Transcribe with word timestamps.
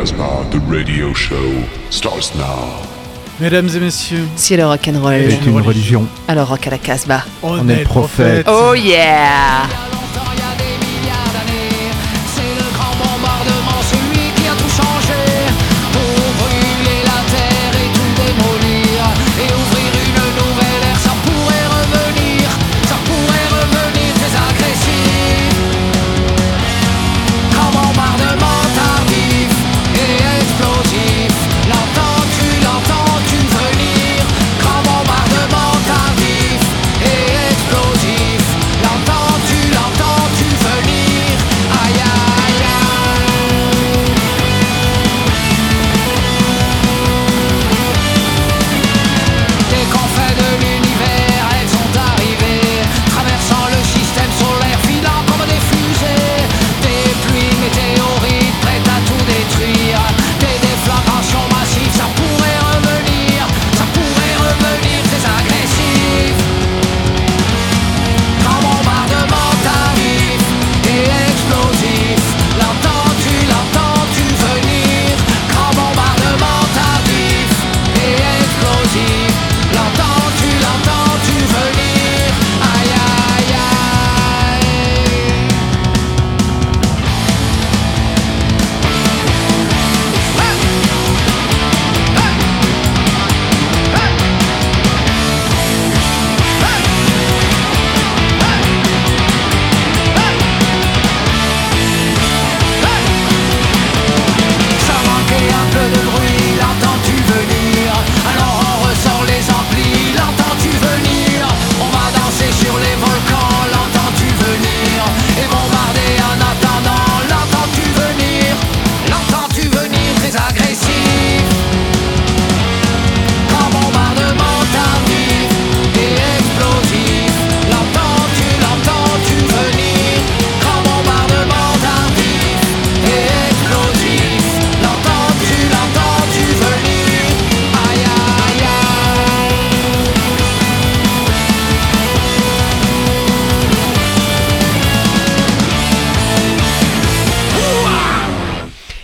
Casbah, 0.00 0.46
the 0.50 0.58
radio 0.66 1.12
show 1.12 1.36
starts 1.90 2.34
now. 2.34 2.70
Mesdames 3.38 3.68
et 3.76 3.80
messieurs, 3.80 4.26
Si 4.34 4.56
le 4.56 4.64
rock'n'roll, 4.66 5.12
Et- 5.12 5.38
une 5.46 5.60
religion. 5.60 6.06
alors 6.26 6.48
rock 6.48 6.66
à 6.68 6.70
la 6.70 6.78
Casbah. 6.78 7.22
on, 7.42 7.68
est 7.68 7.82
prophète. 7.84 8.46
Oh 8.48 8.72
yeah 8.74 9.66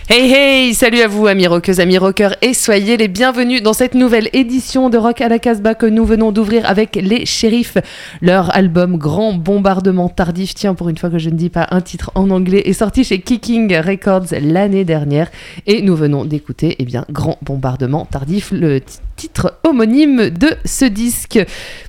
Hey 0.09 0.31
hey, 0.31 0.73
salut 0.73 1.01
à 1.01 1.09
vous 1.09 1.27
amis 1.27 1.47
rockeuses, 1.47 1.81
amis 1.81 1.97
rockeurs 1.97 2.33
et 2.41 2.53
soyez 2.53 2.95
les 2.95 3.09
bienvenus 3.09 3.61
dans 3.61 3.73
cette 3.73 3.93
nouvelle 3.93 4.29
édition 4.31 4.89
de 4.89 4.97
Rock 4.97 5.19
à 5.19 5.27
la 5.27 5.37
Casbah 5.37 5.75
que 5.75 5.85
nous 5.85 6.05
venons 6.05 6.31
d'ouvrir 6.31 6.65
avec 6.65 6.95
les 6.95 7.25
Shérifs. 7.25 7.77
Leur 8.21 8.55
album 8.55 8.95
Grand 8.95 9.33
Bombardement 9.33 10.07
Tardif, 10.07 10.55
tiens 10.55 10.75
pour 10.75 10.87
une 10.87 10.97
fois 10.97 11.09
que 11.09 11.17
je 11.17 11.29
ne 11.29 11.35
dis 11.35 11.49
pas 11.49 11.67
un 11.71 11.81
titre 11.81 12.11
en 12.15 12.29
anglais, 12.29 12.61
est 12.63 12.71
sorti 12.71 13.03
chez 13.03 13.19
Kicking 13.19 13.75
Records 13.75 14.27
l'année 14.41 14.85
dernière 14.85 15.29
et 15.65 15.81
nous 15.81 15.97
venons 15.97 16.23
d'écouter 16.23 16.77
eh 16.79 16.85
bien 16.85 17.03
Grand 17.11 17.37
Bombardement 17.41 18.05
Tardif, 18.05 18.51
le 18.53 18.79
titre 19.17 19.59
homonyme 19.65 20.29
de 20.29 20.51
ce 20.63 20.85
disque. 20.85 21.37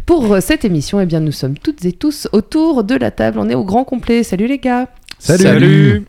Pour 0.07 0.39
cette 0.41 0.65
émission, 0.65 0.99
eh 0.99 1.07
bien 1.07 1.21
nous 1.21 1.31
sommes 1.31 1.57
toutes 1.57 1.85
et 1.85 1.93
tous 1.93 2.27
autour 2.33 2.83
de 2.83 2.97
la 2.97 3.13
table, 3.13 3.39
on 3.39 3.49
est 3.49 3.55
au 3.55 3.63
grand 3.63 3.85
complet. 3.85 4.25
Salut 4.25 4.49
les 4.49 4.59
gars. 4.59 4.89
Salut. 5.21 6.05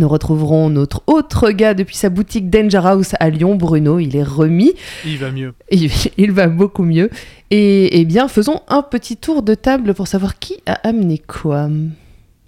Nous 0.00 0.08
retrouverons 0.08 0.70
notre 0.70 1.02
autre 1.08 1.50
gars 1.50 1.74
depuis 1.74 1.94
sa 1.94 2.08
boutique 2.08 2.48
Danger 2.48 2.80
House 2.82 3.10
à 3.20 3.28
Lyon, 3.28 3.54
Bruno. 3.56 3.98
Il 3.98 4.16
est 4.16 4.22
remis. 4.22 4.72
il 5.04 5.18
va 5.18 5.30
mieux. 5.30 5.52
Il, 5.70 5.90
il 6.16 6.32
va 6.32 6.48
beaucoup 6.48 6.84
mieux. 6.84 7.10
Et, 7.50 8.00
eh 8.00 8.06
bien, 8.06 8.26
faisons 8.26 8.62
un 8.68 8.80
petit 8.80 9.18
tour 9.18 9.42
de 9.42 9.54
table 9.54 9.92
pour 9.92 10.08
savoir 10.08 10.38
qui 10.38 10.56
a 10.64 10.72
amené 10.88 11.18
quoi. 11.18 11.68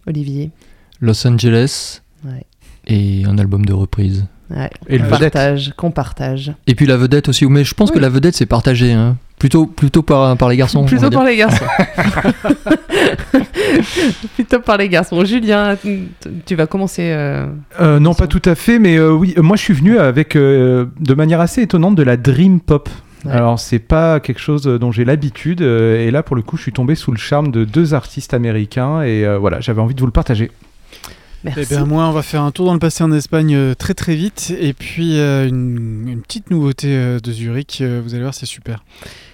Olivier. 0.07 0.51
Los 1.03 1.27
Angeles 1.27 2.01
Ouais. 2.25 2.47
et 2.87 3.25
un 3.27 3.37
album 3.37 3.67
de 3.67 3.75
reprise. 3.75 4.25
Ouais. 4.49 4.71
Et 4.89 4.97
le 4.97 5.07
partage, 5.07 5.75
qu'on 5.77 5.91
partage. 5.91 6.53
Et 6.67 6.75
puis 6.75 6.87
la 6.87 6.97
vedette 6.97 7.29
aussi, 7.29 7.45
mais 7.47 7.65
je 7.65 7.75
pense 7.75 7.91
que 7.91 7.99
la 7.99 8.09
vedette 8.09 8.35
c'est 8.35 8.47
partagé, 8.47 8.93
hein. 8.93 9.17
plutôt, 9.39 9.67
plutôt 9.67 10.03
par, 10.03 10.37
par 10.39 10.49
les 10.49 10.57
garçons. 10.57 10.81
on 10.81 10.85
Plutôt 10.85 11.11
par 11.11 11.25
les 11.25 11.37
garçons. 11.37 11.65
Plutôt 14.35 14.61
par 14.61 14.77
les 14.77 14.89
garçons. 14.89 15.25
Julien, 15.25 15.77
tu 16.47 16.55
vas 16.55 16.67
commencer. 16.67 17.11
euh, 17.13 17.47
Euh, 17.81 17.99
non, 18.01 18.15
pas 18.15 18.27
tout 18.27 18.43
à 18.45 18.55
fait, 18.55 18.79
mais 18.79 18.97
euh, 18.97 19.13
oui, 19.13 19.35
moi 19.37 19.57
je 19.57 19.63
suis 19.63 19.75
venu 19.75 19.99
avec, 19.99 20.37
euh, 20.37 20.87
de 21.01 21.15
manière 21.15 21.41
assez 21.41 21.63
étonnante, 21.63 21.95
de 21.95 22.03
la 22.03 22.17
Dream 22.17 22.61
Pop. 22.61 22.89
Ouais. 23.25 23.31
Alors, 23.33 23.61
c'est 23.61 23.79
pas 23.79 24.19
quelque 24.19 24.41
chose 24.41 24.65
dont 24.65 24.91
j'ai 24.91 25.05
l'habitude, 25.05 25.63
euh, 25.63 26.05
et 26.07 26.11
là 26.11 26.23
pour 26.25 26.35
le 26.35 26.43
coup, 26.43 26.57
je 26.57 26.63
suis 26.63 26.73
tombé 26.73 26.95
sous 26.97 27.13
le 27.13 27.19
charme 27.19 27.53
de 27.53 27.65
deux 27.65 27.95
artistes 27.95 28.35
américains, 28.35 29.03
et 29.03 29.25
euh, 29.25 29.39
voilà, 29.39 29.61
j'avais 29.61 29.81
envie 29.81 29.95
de 29.95 30.01
vous 30.01 30.07
le 30.07 30.13
partager. 30.13 30.51
Merci. 31.45 31.61
Eh 31.63 31.67
bien, 31.75 31.85
moi, 31.85 32.05
on 32.05 32.13
va 32.13 32.23
faire 32.23 32.43
un 32.43 32.53
tour 32.53 32.67
dans 32.67 32.73
le 32.73 32.79
passé 32.79 33.03
en 33.03 33.11
Espagne 33.13 33.55
euh, 33.57 33.75
très 33.75 33.95
très 33.95 34.15
vite. 34.15 34.55
Et 34.61 34.73
puis, 34.73 35.19
euh, 35.19 35.49
une, 35.49 36.05
une 36.09 36.21
petite 36.23 36.53
nouveauté 36.53 36.87
euh, 36.91 37.19
de 37.19 37.33
Zurich. 37.33 37.79
euh, 37.81 38.01
vous 38.05 38.15
allez 38.15 38.23
voir, 38.23 38.33
c'est 38.35 38.47
super. 38.47 38.85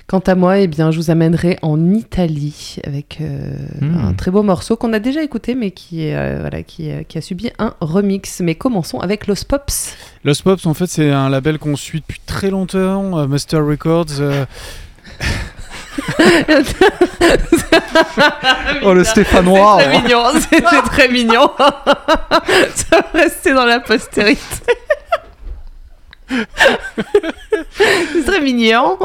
Quant 0.08 0.20
à 0.20 0.34
moi, 0.34 0.58
eh 0.58 0.68
bien, 0.68 0.90
je 0.90 0.96
vous 0.96 1.10
amènerai 1.10 1.58
en 1.60 1.92
Italie 1.92 2.76
avec 2.86 3.18
euh, 3.20 3.50
Hmm. 3.82 4.06
un 4.08 4.14
très 4.14 4.30
beau 4.30 4.42
morceau 4.42 4.74
qu'on 4.76 4.94
a 4.94 5.00
déjà 5.00 5.22
écouté, 5.22 5.54
mais 5.54 5.70
qui, 5.70 6.10
euh, 6.14 6.38
voilà, 6.40 6.62
qui, 6.62 6.90
euh, 6.90 7.02
qui 7.06 7.18
a 7.18 7.20
subi 7.20 7.50
un 7.58 7.74
remix. 7.82 8.40
Mais 8.40 8.54
commençons 8.54 9.00
avec 9.00 9.26
Los 9.26 9.44
Pops. 9.46 9.94
Los 10.24 10.40
Pops, 10.42 10.64
en 10.64 10.72
fait, 10.72 10.86
c'est 10.86 11.10
un 11.10 11.28
label 11.28 11.58
qu'on 11.58 11.76
suit 11.76 12.00
depuis 12.00 12.20
très 12.24 12.48
longtemps. 12.48 13.26
Master 13.28 13.64
Records. 13.66 14.06
Oh, 18.82 18.94
le 18.94 19.04
stéphanois 19.04 19.78
C'est 19.82 19.90
très 19.90 20.00
mignon, 20.02 20.24
c'est 20.50 20.82
très 20.82 21.08
mignon. 21.08 21.50
Ça 22.74 23.00
va 23.00 23.04
rester 23.20 23.52
dans 23.52 23.66
la 23.66 23.80
postérité. 23.80 24.40
c'est 27.78 28.24
très 28.24 28.40
mignon. 28.40 28.96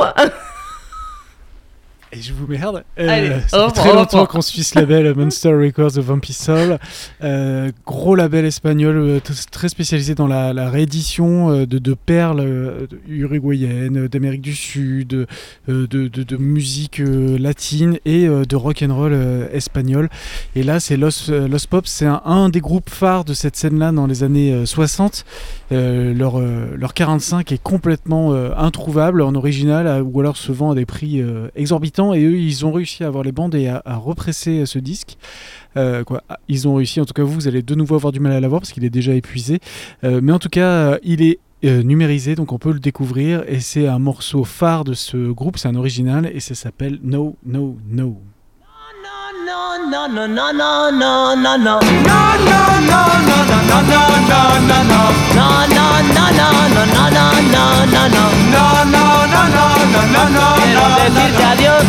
Et 2.15 2.21
je 2.21 2.31
vous 2.33 2.45
merde. 2.47 2.83
Euh, 2.99 3.39
ça 3.47 3.65
fait 3.69 3.73
très 3.73 3.91
on 3.91 3.95
longtemps 3.95 4.25
qu'on 4.27 4.41
suit 4.41 4.63
ce 4.63 4.77
label 4.79 5.13
Monster 5.17 5.53
Records 5.53 5.93
de 5.93 6.01
Vampy 6.01 6.33
Soul. 6.33 6.77
Euh, 7.23 7.71
gros 7.85 8.15
label 8.15 8.45
espagnol 8.45 8.97
euh, 8.97 9.19
très 9.51 9.67
spécialisé 9.69 10.13
dans 10.13 10.27
la, 10.27 10.53
la 10.53 10.69
réédition 10.69 11.49
euh, 11.51 11.65
de, 11.65 11.79
de 11.79 11.93
perles 11.95 12.87
uruguayennes, 13.07 14.07
d'Amérique 14.07 14.41
du 14.41 14.53
Sud, 14.55 15.07
de, 15.09 15.27
de- 15.67 16.07
de 16.07 16.37
musique 16.37 17.01
latine 17.03 17.97
et 18.05 18.27
de 18.27 18.55
rock 18.55 18.83
and 18.87 18.95
roll 18.95 19.17
espagnol. 19.51 20.09
Et 20.55 20.63
là, 20.63 20.79
c'est 20.79 20.97
Los, 20.97 21.29
Los 21.29 21.67
Pops, 21.69 21.89
c'est 21.89 22.05
un, 22.05 22.21
un 22.25 22.49
des 22.49 22.61
groupes 22.61 22.89
phares 22.89 23.25
de 23.25 23.33
cette 23.33 23.55
scène-là 23.55 23.91
dans 23.91 24.07
les 24.07 24.23
années 24.23 24.53
euh, 24.53 24.65
60. 24.65 25.25
Euh, 25.71 26.13
leur, 26.13 26.39
leur 26.39 26.93
45 26.93 27.51
est 27.51 27.61
complètement 27.61 28.33
introuvable 28.57 29.21
en 29.21 29.33
original 29.35 30.03
ou 30.03 30.19
alors 30.19 30.37
se 30.37 30.51
vend 30.51 30.71
à 30.71 30.75
des 30.75 30.85
prix 30.85 31.21
exorbitants. 31.55 32.02
Et 32.11 32.23
eux 32.23 32.37
ils 32.37 32.65
ont 32.65 32.71
réussi 32.71 33.03
à 33.03 33.07
avoir 33.07 33.23
les 33.23 33.31
bandes 33.31 33.55
et 33.55 33.67
à, 33.69 33.81
represser 33.95 34.61
euh, 34.61 34.65
ce 34.65 34.79
disque. 34.79 35.17
Euh. 35.77 36.03
Ah, 36.29 36.39
Ils 36.47 36.67
ont 36.67 36.75
réussi, 36.75 36.99
en 36.99 37.05
tout 37.05 37.13
cas 37.13 37.23
vous, 37.23 37.33
vous 37.33 37.47
allez 37.47 37.61
de 37.61 37.75
nouveau 37.75 37.95
avoir 37.95 38.11
du 38.11 38.19
mal 38.19 38.31
à 38.33 38.39
l'avoir 38.39 38.61
parce 38.61 38.71
qu'il 38.71 38.83
est 38.83 38.89
déjà 38.89 39.13
épuisé. 39.13 39.59
Euh, 40.03 40.19
mais 40.21 40.31
en 40.31 40.39
tout 40.39 40.49
cas, 40.49 40.67
euh, 40.67 40.97
il 41.03 41.21
est 41.21 41.39
euh, 41.65 41.81
numérisé, 41.81 42.35
donc 42.35 42.51
on 42.51 42.57
peut 42.57 42.73
le 42.73 42.79
découvrir 42.79 43.43
et 43.47 43.61
c'est 43.61 43.87
un 43.87 43.99
morceau 43.99 44.43
phare 44.43 44.83
de 44.83 44.93
ce 44.93 45.31
groupe, 45.31 45.57
c'est 45.57 45.69
un 45.69 45.75
original 45.75 46.29
et 46.33 46.41
ça 46.41 46.55
s'appelle 46.55 46.99
No 47.03 47.37
No 47.45 47.77
No. 47.87 48.17
Quiero 59.93 60.95
decirte 60.95 61.43
adiós, 61.43 61.83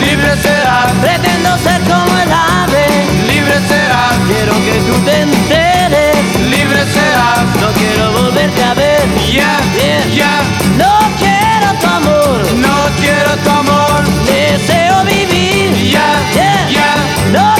libre 0.00 0.36
serás. 0.40 0.92
Pretendo 1.02 1.58
ser 1.58 1.80
como 1.82 2.16
el 2.18 2.32
ave, 2.32 2.86
libre 3.26 3.60
serás. 3.68 4.14
Quiero 4.26 4.54
que 4.64 4.80
tú 4.86 4.94
te 5.04 5.20
enteres, 5.20 6.16
libre 6.50 6.82
serás. 6.94 7.44
No 7.60 7.68
quiero 7.74 8.12
volverte 8.12 8.64
a 8.64 8.74
ver, 8.74 9.02
ya, 9.30 9.60
ya. 10.14 10.42
No 10.78 10.98
quiero 11.18 11.78
tu 11.78 11.86
amor, 11.86 12.40
no 12.56 12.76
quiero 13.00 13.36
tu 13.44 13.50
amor. 13.50 14.02
Deseo 14.24 15.04
vivir, 15.04 15.90
ya, 15.90 16.08
ya. 16.70 16.94
No 17.32 17.54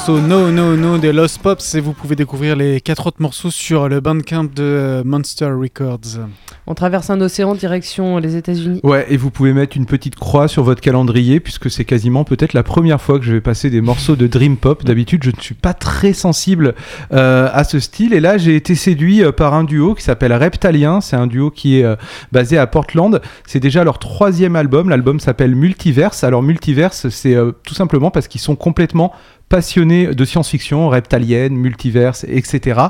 morceau 0.00 0.18
No 0.18 0.50
No 0.50 0.76
No 0.78 0.96
des 0.96 1.12
Lost 1.12 1.42
Pops 1.42 1.74
et 1.74 1.80
vous 1.80 1.92
pouvez 1.92 2.16
découvrir 2.16 2.56
les 2.56 2.80
quatre 2.80 3.06
autres 3.06 3.20
morceaux 3.20 3.50
sur 3.50 3.86
le 3.86 4.00
Bandcamp 4.00 4.44
de 4.44 4.62
euh, 4.62 5.02
Monster 5.04 5.50
Records. 5.50 6.24
On 6.66 6.74
traverse 6.74 7.10
un 7.10 7.20
océan 7.20 7.54
direction 7.54 8.16
les 8.16 8.36
États-Unis. 8.36 8.80
Ouais, 8.82 9.04
et 9.10 9.18
vous 9.18 9.30
pouvez 9.30 9.52
mettre 9.52 9.76
une 9.76 9.84
petite 9.84 10.14
croix 10.14 10.48
sur 10.48 10.62
votre 10.62 10.80
calendrier, 10.80 11.40
puisque 11.40 11.70
c'est 11.70 11.84
quasiment 11.84 12.24
peut-être 12.24 12.54
la 12.54 12.62
première 12.62 13.00
fois 13.00 13.18
que 13.18 13.24
je 13.26 13.32
vais 13.32 13.40
passer 13.40 13.68
des 13.68 13.80
morceaux 13.80 14.16
de 14.16 14.26
Dream 14.26 14.56
Pop. 14.56 14.84
D'habitude, 14.84 15.22
je 15.22 15.30
ne 15.30 15.40
suis 15.40 15.54
pas 15.54 15.74
très 15.74 16.12
sensible 16.12 16.74
euh, 17.12 17.50
à 17.52 17.64
ce 17.64 17.80
style, 17.80 18.14
et 18.14 18.20
là, 18.20 18.38
j'ai 18.38 18.56
été 18.56 18.76
séduit 18.76 19.22
euh, 19.22 19.32
par 19.32 19.52
un 19.52 19.64
duo 19.64 19.94
qui 19.94 20.04
s'appelle 20.04 20.32
Reptalien. 20.32 21.00
C'est 21.00 21.16
un 21.16 21.26
duo 21.26 21.50
qui 21.50 21.80
est 21.80 21.84
euh, 21.84 21.96
basé 22.30 22.56
à 22.56 22.66
Portland. 22.66 23.20
C'est 23.46 23.60
déjà 23.60 23.82
leur 23.82 23.98
troisième 23.98 24.54
album. 24.54 24.88
L'album 24.88 25.20
s'appelle 25.20 25.54
Multiverse. 25.56 26.24
Alors, 26.24 26.42
Multiverse, 26.42 27.08
c'est 27.08 27.34
euh, 27.34 27.52
tout 27.64 27.74
simplement 27.74 28.10
parce 28.10 28.28
qu'ils 28.28 28.40
sont 28.40 28.56
complètement 28.56 29.12
passionnés 29.50 30.14
de 30.14 30.24
science-fiction, 30.24 30.88
reptalienne, 30.88 31.54
multiverse, 31.54 32.24
etc. 32.26 32.80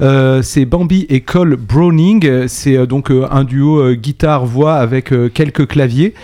Euh, 0.00 0.42
c'est 0.42 0.64
Bambi 0.64 1.06
et 1.08 1.20
Cole 1.20 1.54
Browning. 1.56 2.48
C'est 2.48 2.76
euh, 2.76 2.86
donc 2.86 3.12
euh, 3.12 3.26
un 3.30 3.44
duo 3.44 3.78
euh, 3.80 3.94
guitare-voix 3.94 4.74
avec 4.74 5.12
quelques 5.32 5.68
claviers. 5.68 6.14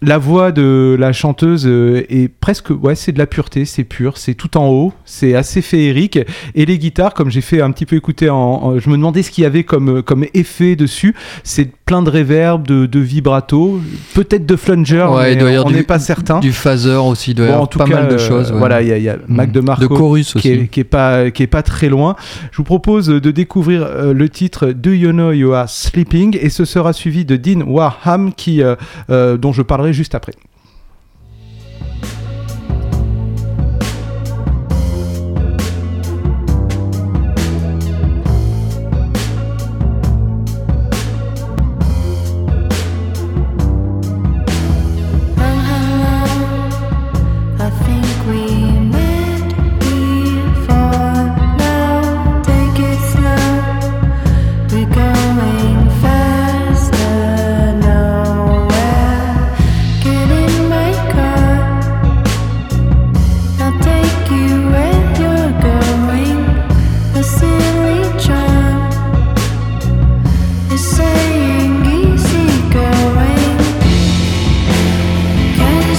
La 0.00 0.16
voix 0.16 0.52
de 0.52 0.96
la 0.96 1.12
chanteuse 1.12 1.66
est 1.66 2.28
presque, 2.28 2.70
ouais, 2.70 2.94
c'est 2.94 3.10
de 3.10 3.18
la 3.18 3.26
pureté, 3.26 3.64
c'est 3.64 3.82
pur, 3.82 4.16
c'est 4.16 4.34
tout 4.34 4.56
en 4.56 4.68
haut, 4.68 4.92
c'est 5.04 5.34
assez 5.34 5.60
féerique. 5.60 6.20
Et 6.54 6.66
les 6.66 6.78
guitares, 6.78 7.14
comme 7.14 7.30
j'ai 7.30 7.40
fait 7.40 7.60
un 7.60 7.72
petit 7.72 7.84
peu 7.84 7.96
écouter, 7.96 8.30
en, 8.30 8.36
en- 8.36 8.78
je 8.78 8.88
me 8.90 8.96
demandais 8.96 9.24
ce 9.24 9.32
qu'il 9.32 9.42
y 9.42 9.46
avait 9.46 9.64
comme, 9.64 10.04
comme 10.04 10.24
effet 10.34 10.76
dessus. 10.76 11.16
C'est 11.42 11.72
plein 11.88 12.02
de 12.02 12.10
reverb, 12.10 12.66
de, 12.66 12.84
de 12.84 13.00
vibrato, 13.00 13.80
peut-être 14.14 14.44
de 14.44 14.56
flunger, 14.56 15.06
Ouais, 15.10 15.34
mais 15.36 15.58
on 15.58 15.70
n'est 15.70 15.82
pas 15.82 15.98
certain. 15.98 16.38
Du 16.38 16.52
phaser 16.52 16.94
aussi, 16.96 17.30
il 17.30 17.34
doit 17.34 17.46
y 17.46 17.48
Bon, 17.48 17.52
avoir 17.54 17.64
en 17.64 17.66
tout 17.66 17.78
pas 17.78 17.86
cas, 17.86 17.94
mal 18.02 18.08
de 18.08 18.14
euh, 18.14 18.18
choses. 18.18 18.52
ouais. 18.52 18.58
Voilà, 18.58 18.82
il 18.82 18.88
y 18.88 18.92
a, 18.92 18.98
y 18.98 19.08
a 19.08 19.16
Mac 19.26 19.48
Mm. 19.48 19.52
de 19.52 19.60
Marco 19.60 19.82
De 19.82 19.86
chorus 19.88 20.34
qui 20.34 20.50
est, 20.50 20.56
aussi. 20.58 20.68
qui 20.68 20.80
est 20.80 20.84
pas 20.84 21.30
qui 21.30 21.42
est 21.42 21.46
pas 21.46 21.62
très 21.62 21.88
loin. 21.88 22.14
Je 22.52 22.58
vous 22.58 22.64
propose 22.64 23.06
de 23.08 23.30
découvrir 23.30 23.82
euh, 23.84 24.12
le 24.12 24.28
titre 24.28 24.68
Do 24.68 24.90
You 24.92 25.12
Know 25.12 25.32
You 25.32 25.52
Are 25.54 25.68
Sleeping 25.68 26.36
et 26.40 26.50
ce 26.50 26.66
sera 26.66 26.92
suivi 26.92 27.24
de 27.24 27.36
Dean 27.36 27.62
Warham 27.66 28.34
qui 28.34 28.62
euh, 28.62 28.76
euh, 29.10 29.38
dont 29.38 29.52
je 29.52 29.62
parlerai 29.62 29.94
juste 29.94 30.14
après. 30.14 30.32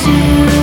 You 0.08 0.59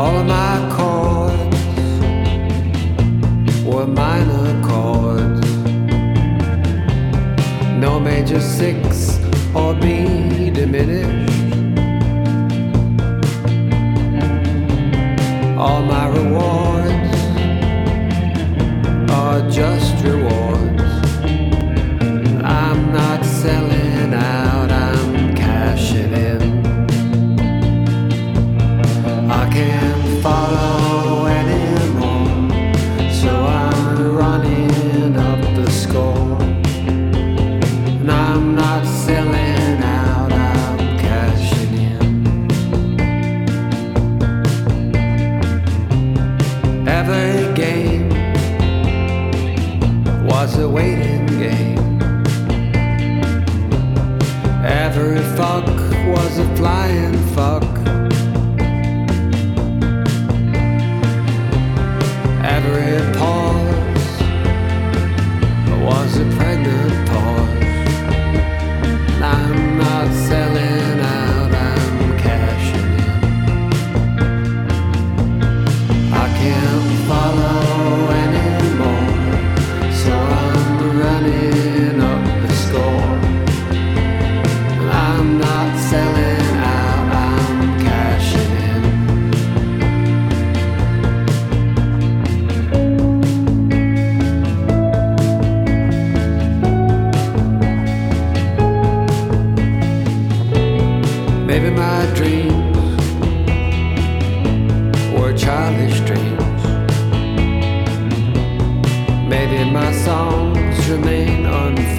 All 0.00 0.16
of 0.16 0.26
my 0.26 0.56
chords 0.76 1.56
were 3.62 3.86
minor 3.86 4.66
chords. 4.66 5.46
No 7.78 8.00
major 8.00 8.40
six 8.40 9.09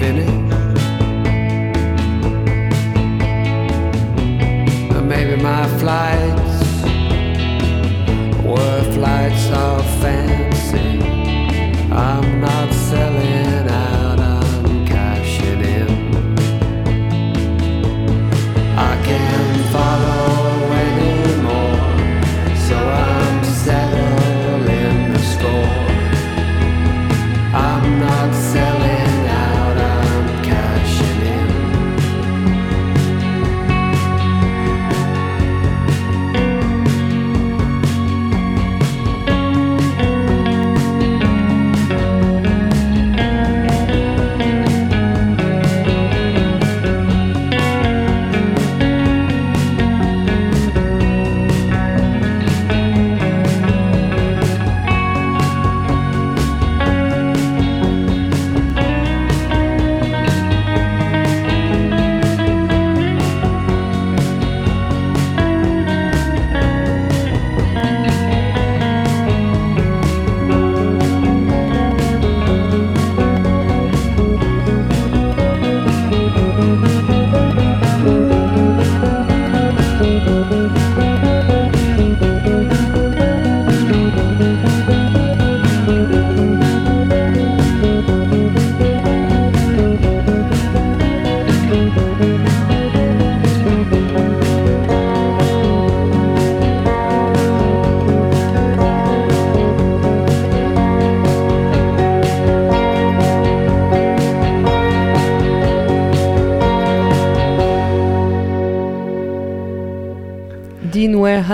seni 0.02 0.41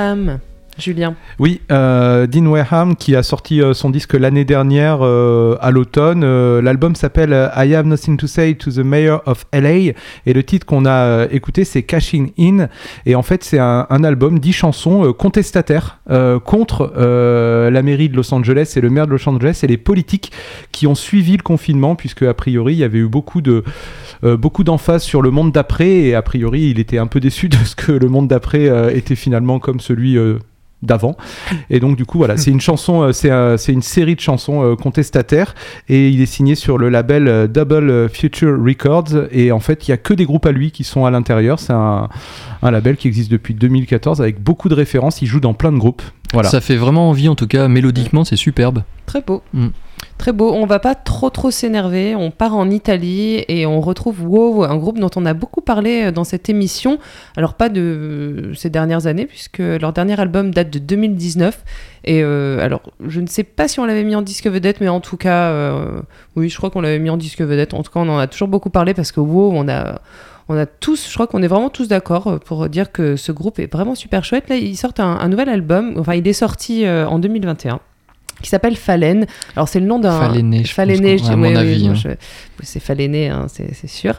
Dean 0.09 0.27
Wareham, 0.27 0.48
Julien. 0.79 1.17
Oui, 1.41 1.61
euh, 1.73 2.27
Dean 2.27 2.47
Wareham 2.47 2.95
qui 2.97 3.17
a 3.17 3.23
sorti 3.23 3.61
euh, 3.61 3.75
son 3.75 3.91
disque 3.91 4.15
l'année 4.15 4.45
dernière 4.45 4.99
euh, 5.03 5.57
à 5.61 5.71
l'automne. 5.71 6.23
Euh, 6.25 6.63
L'album 6.63 6.95
s'appelle 6.95 7.51
I 7.57 7.75
Have 7.75 7.87
Nothing 7.87 8.17
to 8.17 8.27
Say 8.27 8.55
to 8.55 8.71
the 8.71 8.79
Mayor 8.79 9.23
of 9.27 9.45
LA 9.53 9.93
et 10.27 10.33
le 10.33 10.43
titre 10.43 10.67
qu'on 10.67 10.87
a 10.87 11.27
écouté 11.31 11.65
c'est 11.65 11.83
Cashing 11.83 12.33
In 12.39 12.69
et 13.07 13.15
en 13.15 13.23
fait 13.23 13.43
c'est 13.43 13.59
un, 13.59 13.87
album 14.05 14.39
dix 14.39 14.53
chansons 14.53 15.13
contestataires 15.13 15.99
contre 16.45 16.93
la 16.97 17.83
mairie 17.83 18.09
de 18.09 18.17
Los 18.17 18.33
Angeles 18.33 18.75
et 18.77 18.81
le 18.81 18.91
maire 18.91 19.07
de 19.07 19.13
Los 19.13 19.29
Angeles 19.29 19.61
et 19.63 19.67
les 19.67 19.77
politiques 19.77 20.31
qui 20.71 20.87
ont 20.87 20.95
suivi 20.95 21.37
le 21.37 21.43
confinement 21.43 21.97
puisque 21.97 22.23
a 22.23 22.35
priori 22.35 22.75
il 22.75 22.79
y 22.79 22.85
avait 22.85 22.99
eu 22.99 23.09
beaucoup 23.09 23.41
de 23.41 23.65
beaucoup 24.23 24.63
d'emphase 24.63 25.03
sur 25.03 25.23
le 25.23 25.31
monde 25.31 25.53
d'après 25.53 25.89
et 25.89 26.15
a 26.15 26.23
priori 26.23 26.71
il 26.71 26.79
était 26.79 26.99
un 26.99 27.07
peu 27.07 27.21
déçu 27.21 27.49
de 27.49 27.57
ce 27.57 27.75
que 27.75 27.93
le 27.93 28.09
monde 28.09 28.29
d'après 28.29 28.97
était 28.97 29.17
finalement 29.17 29.59
comme 29.59 29.81
celui 29.81 30.17
d'avant. 30.83 31.17
Et 31.71 31.81
donc 31.81 31.97
du 31.97 32.05
coup 32.05 32.19
voilà, 32.19 32.37
c'est 32.37 32.51
une 32.51 32.61
chanson, 32.61 33.03
euh, 33.03 33.13
c'est 33.13 33.31
euh, 33.31 33.57
c'est 33.57 33.73
une 33.73 33.83
série 33.83 34.15
de 34.15 34.21
chansons 34.21 34.63
euh, 34.63 34.77
contestataires 34.77 35.55
et 35.89 36.09
il 36.09 36.21
est 36.21 36.27
signé 36.27 36.55
sur 36.55 36.79
le 36.79 36.89
label 36.89 37.49
Double 37.49 38.09
Future 38.09 38.57
Records 38.63 39.29
et 39.33 39.51
en 39.51 39.61
fait 39.61 39.89
il 39.89 39.91
y 39.91 39.95
a 39.95 39.97
que 39.97 40.15
des 40.15 40.25
groupes 40.25 40.47
à 40.47 40.53
lui 40.53 40.71
qui 40.71 40.85
sont 40.85 41.05
à 41.05 41.11
l'intérieur. 41.11 41.59
C'est 41.59 41.73
un, 41.73 42.09
un 42.63 42.71
label 42.71 42.97
qui 42.97 43.09
existe 43.09 43.31
depuis 43.31 43.55
2014 43.55 44.21
avec 44.21 44.41
beaucoup 44.41 44.69
de 44.69 44.75
références. 44.75 45.21
Il 45.23 45.27
joue 45.27 45.41
dans 45.41 45.55
plein 45.55 45.73
de 45.73 45.79
groupes. 45.79 46.03
Voilà. 46.33 46.49
Ça 46.49 46.61
fait 46.61 46.77
vraiment 46.77 47.09
envie 47.09 47.29
en 47.29 47.35
tout 47.35 47.47
cas, 47.47 47.69
mélodiquement 47.69 48.25
c'est 48.25 48.37
superbe. 48.37 48.85
Très 49.07 49.21
beau. 49.21 49.43
Mm. 49.53 49.69
Très 50.19 50.33
beau. 50.33 50.53
On 50.53 50.67
va 50.67 50.81
pas 50.81 50.97
trop 50.97 51.31
trop 51.31 51.53
s'énerver. 51.53 52.17
On 52.17 52.33
part 52.33 52.57
en 52.57 52.69
Italie 52.71 53.45
et 53.47 53.67
on 53.67 53.81
retrouve 53.81 54.27
Wow, 54.27 54.65
un 54.65 54.77
groupe 54.77 54.99
dont 54.99 55.11
on 55.15 55.25
a 55.25 55.33
beaucoup 55.33 55.61
parlé 55.61 56.07
euh, 56.07 56.11
dans 56.11 56.25
cette 56.25 56.49
émission. 56.49 56.99
Alors 57.37 57.55
pas 57.55 57.69
de 57.69 57.81
euh, 57.81 58.55
ces 58.55 58.69
dernières 58.69 59.07
années 59.07 59.27
puisque 59.27 59.61
leur 59.61 59.93
dernier 59.93 60.19
album 60.21 60.51
date 60.51 60.71
de 60.71 60.81
2019. 60.81 61.65
Et 62.05 62.25
euh, 62.25 62.59
alors 62.59 62.83
je 63.07 63.21
ne 63.21 63.29
sais 63.29 63.45
pas 63.45 63.69
si 63.69 63.79
on 63.79 63.85
l'avait 63.85 64.03
mis 64.03 64.17
en 64.17 64.23
disque 64.23 64.49
vedette, 64.49 64.81
mais 64.81 64.89
en 64.89 65.01
tout 65.01 65.17
cas, 65.17 65.55
oui, 66.35 66.49
je 66.49 66.57
crois 66.57 66.71
qu'on 66.71 66.81
l'avait 66.81 66.99
mis 66.99 67.11
en 67.11 67.17
disque 67.17 67.41
vedette. 67.41 67.73
En 67.73 67.85
tout 67.85 67.93
cas, 67.93 68.01
on 68.01 68.09
en 68.09 68.19
a 68.19 68.27
toujours 68.27 68.49
beaucoup 68.49 68.71
parlé 68.71 68.95
parce 68.95 69.13
que 69.13 69.21
Wow, 69.21 69.53
on 69.55 69.69
a 69.69 70.67
tous, 70.67 71.09
je 71.09 71.15
crois 71.15 71.29
qu'on 71.29 71.43
est 71.43 71.49
vraiment 71.49 71.71
tous 71.71 71.87
d'accord 71.87 72.41
pour 72.41 72.69
dire 72.69 72.91
que 72.91 73.15
ce 73.15 73.31
groupe 73.31 73.61
est 73.61 73.73
vraiment 73.73 73.95
super 73.95 74.25
chouette. 74.25 74.49
Là, 74.49 74.57
ils 74.57 74.77
sortent 74.77 75.01
un, 75.01 75.29
nouvel 75.29 75.49
album. 75.49 75.95
Enfin, 75.97 76.15
il 76.15 76.27
est 76.27 76.33
sorti 76.33 76.89
en 76.89 77.21
2021 77.21 77.79
qui 78.43 78.49
s'appelle 78.49 78.77
Phalène. 78.77 79.27
Alors 79.57 79.69
c'est 79.69 79.81
le 79.81 79.87
nom 79.87 79.99
d'un 79.99 80.21
Phaléné, 80.21 80.59
je 80.59 80.63
pense 80.63 80.71
Phaléné, 80.73 81.17
qu'on- 81.17 81.25
je- 81.27 81.33
à 81.33 81.37
mon 81.37 81.57
avis, 81.57 81.89
hein. 81.89 81.95
je- 81.95 82.09
c'est 82.63 82.81
Phaléné, 82.81 83.29
hein, 83.29 83.47
c'est 83.49 83.87
sûr. 83.89 84.15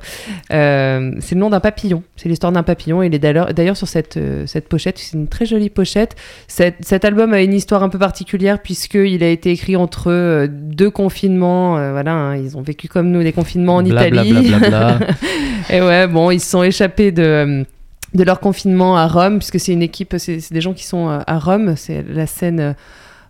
Euh, 0.51 1.11
c'est 1.19 1.35
le 1.35 1.41
nom 1.41 1.49
d'un 1.49 1.59
papillon. 1.59 2.03
C'est 2.15 2.29
l'histoire 2.29 2.51
d'un 2.51 2.63
papillon. 2.63 3.03
Il 3.03 3.13
est 3.13 3.19
d'ailleurs 3.19 3.77
sur 3.77 3.87
cette 3.87 4.17
euh, 4.17 4.45
cette 4.47 4.67
pochette. 4.69 4.97
C'est 4.97 5.17
une 5.17 5.27
très 5.27 5.45
jolie 5.45 5.69
pochette. 5.69 6.15
Cet, 6.47 6.75
cet 6.81 7.05
album 7.05 7.33
a 7.33 7.41
une 7.41 7.53
histoire 7.53 7.83
un 7.83 7.89
peu 7.89 7.99
particulière 7.99 8.59
puisque 8.61 8.95
il 8.95 9.23
a 9.23 9.29
été 9.29 9.51
écrit 9.51 9.75
entre 9.75 10.11
euh, 10.11 10.47
deux 10.49 10.89
confinements. 10.89 11.73
voilà, 11.91 12.13
hein, 12.13 12.35
ils 12.37 12.57
ont 12.57 12.61
vécu 12.61 12.87
comme 12.87 13.09
nous 13.11 13.23
des 13.23 13.33
confinements 13.33 13.77
en 13.77 13.83
Bla, 13.83 14.07
Italie. 14.07 14.31
bla, 14.49 14.57
bla, 14.59 14.69
bla. 14.69 14.99
Et 15.69 15.81
ouais, 15.81 16.07
bon, 16.07 16.31
ils 16.31 16.39
se 16.39 16.49
sont 16.49 16.63
échappés 16.63 17.11
de, 17.11 17.65
de 18.13 18.23
leur 18.23 18.39
confinement 18.39 18.97
à 18.97 19.07
Rome, 19.07 19.37
puisque 19.39 19.59
c'est 19.59 19.73
une 19.73 19.81
équipe, 19.83 20.15
c'est 20.17 20.39
des 20.51 20.61
gens 20.61 20.73
qui 20.73 20.85
sont 20.85 21.07
à 21.09 21.39
Rome, 21.39 21.75
c'est 21.77 22.03
la 22.07 22.25
scène 22.25 22.75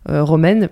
romaine. 0.09 0.69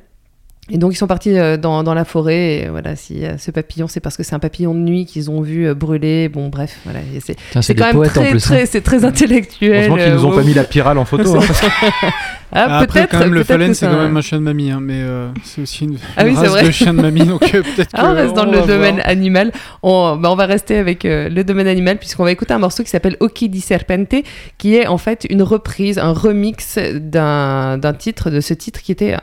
Et 0.70 0.78
donc 0.78 0.92
ils 0.94 0.98
sont 0.98 1.08
partis 1.08 1.38
euh, 1.38 1.56
dans, 1.56 1.82
dans 1.84 1.94
la 1.94 2.04
forêt. 2.04 2.58
Et 2.58 2.68
voilà, 2.68 2.96
si 2.98 3.26
euh, 3.26 3.38
ce 3.38 3.52
papillon, 3.52 3.88
c'est 3.88 4.00
parce 4.02 4.18
que 4.18 4.24
c'est 4.24 4.36
un 4.36 4.40
papillon 4.40 4.74
de 4.74 4.80
nuit 4.80 5.06
qu'ils 5.06 5.32
ont 5.32 5.42
vu 5.42 5.66
euh, 5.68 5.74
brûler. 5.74 6.28
Bon, 6.28 6.50
bref, 6.50 6.78
voilà. 6.84 7.00
C'est 7.62 7.74
quand 7.76 7.94
même 7.94 8.04
très, 8.10 8.32
hein. 8.34 8.38
très, 8.38 8.66
c'est 8.66 8.82
très 8.82 9.06
intellectuel. 9.06 9.86
Heureusement 9.90 9.96
qu'ils 9.98 10.14
nous 10.14 10.26
ont 10.26 10.36
pas 10.36 10.44
mis 10.44 10.54
la 10.54 10.64
pyrale 10.66 10.98
en 10.98 11.06
photo. 11.06 11.38
hein. 11.38 11.42
Ah, 12.54 12.80
Après, 12.80 13.08
quand 13.12 13.20
même, 13.20 13.34
le 13.34 13.44
phalène, 13.44 13.72
que 13.72 13.74
c'est 13.74 13.88
quand 13.88 14.02
même 14.02 14.16
un 14.16 14.22
chien 14.22 14.38
de 14.38 14.44
mamie, 14.44 14.72
hein, 14.72 14.80
mais 14.82 15.02
euh, 15.02 15.28
c'est 15.44 15.64
aussi 15.64 15.84
une, 15.84 15.98
Ah 16.16 16.24
une 16.26 16.30
oui, 16.30 16.36
c'est 16.36 16.48
race 16.48 16.52
vrai. 16.52 16.64
de 16.64 16.72
chien 16.72 16.94
de 16.94 17.02
mamie, 17.02 17.26
donc 17.26 17.44
euh, 17.54 17.62
peut-être 17.62 17.90
Ah, 17.94 18.06
on 18.06 18.12
que 18.14 18.16
reste 18.22 18.36
dans 18.36 18.48
on 18.48 18.52
le 18.52 18.62
domaine 18.66 18.96
voir. 18.96 19.08
animal. 19.10 19.52
On, 19.84 20.16
bah, 20.16 20.32
on 20.32 20.36
va 20.38 20.46
rester 20.46 20.78
avec 20.78 21.04
euh, 21.04 21.28
le 21.28 21.44
domaine 21.44 21.68
animal 21.68 21.98
puisqu'on 21.98 22.24
va 22.24 22.32
écouter 22.32 22.54
un 22.54 22.60
morceau 22.60 22.84
qui 22.84 22.90
s'appelle 22.90 23.18
Occhi 23.20 23.50
di 23.50 23.60
Serpente, 23.60 24.16
qui 24.58 24.76
est 24.78 24.88
en 24.88 24.98
fait 24.98 25.28
une 25.30 25.44
reprise, 25.44 25.98
un 26.00 26.14
remix 26.14 26.80
d'un 26.96 27.78
d'un 27.78 27.94
titre, 27.94 28.30
de 28.30 28.40
ce 28.40 28.54
titre 28.54 28.82
qui 28.82 28.94
était, 28.94 29.18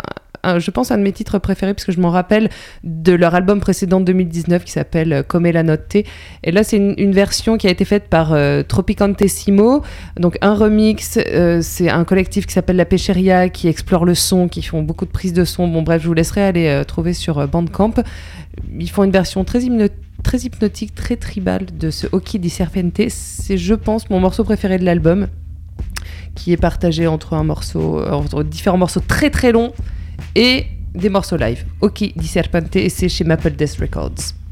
je 0.58 0.70
pense, 0.70 0.90
un 0.90 0.98
de 0.98 1.02
mes 1.02 1.12
titres 1.12 1.38
préférés 1.38 1.74
parce 1.74 1.84
que 1.84 1.92
je 1.92 2.00
m'en 2.00 2.10
rappelle 2.10 2.48
de 2.82 3.12
leur 3.12 3.34
album 3.34 3.60
précédent 3.60 4.00
de 4.00 4.06
2019 4.06 4.64
qui 4.64 4.72
s'appelle 4.72 5.12
euh, 5.12 5.22
Come 5.22 5.50
la 5.50 5.62
notte. 5.62 5.96
Et 5.96 6.52
là, 6.52 6.64
c'est 6.64 6.76
une, 6.76 7.12
version 7.12 7.56
qui 7.56 7.66
a 7.66 7.70
été 7.70 7.84
faite 7.84 8.08
par 8.08 8.32
euh, 8.32 8.62
Tropicantissimo. 8.62 9.82
Donc 10.18 10.38
un 10.40 10.54
remix, 10.54 11.18
euh, 11.18 11.60
c'est 11.62 11.88
un 11.88 12.04
collectif 12.04 12.46
qui 12.46 12.52
s'appelle 12.52 12.76
La 12.76 12.84
Pécheria 12.84 13.48
qui 13.48 13.68
explore 13.68 14.04
le 14.04 14.14
son, 14.14 14.48
qui 14.48 14.62
font 14.62 14.82
beaucoup 14.82 15.04
de 15.04 15.10
prises 15.10 15.32
de 15.32 15.44
son. 15.44 15.68
Bon 15.68 15.82
bref, 15.82 16.02
je 16.02 16.08
vous 16.08 16.14
laisserai 16.14 16.42
aller 16.42 16.66
euh, 16.66 16.84
trouver 16.84 17.12
sur 17.12 17.46
Bandcamp. 17.46 17.94
Ils 18.78 18.90
font 18.90 19.04
une 19.04 19.10
version 19.10 19.44
très, 19.44 19.60
hypno- 19.60 19.88
très 20.22 20.38
hypnotique, 20.38 20.94
très 20.94 21.16
tribale 21.16 21.66
de 21.78 21.90
ce 21.90 22.06
Hockey 22.10 22.38
di 22.38 22.50
Serpente. 22.50 23.02
C'est, 23.08 23.56
je 23.58 23.74
pense, 23.74 24.10
mon 24.10 24.20
morceau 24.20 24.44
préféré 24.44 24.78
de 24.78 24.84
l'album, 24.84 25.28
qui 26.34 26.52
est 26.52 26.56
partagé 26.56 27.06
entre 27.06 28.42
différents 28.42 28.78
morceaux 28.78 29.02
très 29.06 29.30
très 29.30 29.52
longs 29.52 29.72
et 30.34 30.66
des 30.94 31.08
morceaux 31.08 31.36
live. 31.36 31.64
Hockey 31.80 32.12
di 32.14 32.26
Serpente, 32.26 32.76
et 32.76 32.88
c'est 32.88 33.08
chez 33.08 33.24
Maple 33.24 33.52
Death 33.52 33.76
Records. 33.80 34.43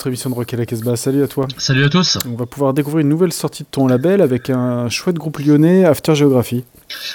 Notre 0.00 0.06
émission 0.06 0.30
de 0.30 0.34
Rock 0.34 0.54
à 0.54 0.56
la 0.56 0.64
Casbah. 0.64 0.96
Salut 0.96 1.22
à 1.22 1.28
toi. 1.28 1.46
Salut 1.58 1.84
à 1.84 1.90
tous. 1.90 2.16
On 2.26 2.34
va 2.34 2.46
pouvoir 2.46 2.72
découvrir 2.72 3.02
une 3.02 3.10
nouvelle 3.10 3.34
sortie 3.34 3.64
de 3.64 3.68
ton 3.70 3.86
label 3.86 4.22
avec 4.22 4.48
un 4.48 4.88
chouette 4.88 5.16
groupe 5.16 5.38
lyonnais, 5.40 5.84
After 5.84 6.14
Geography. 6.14 6.64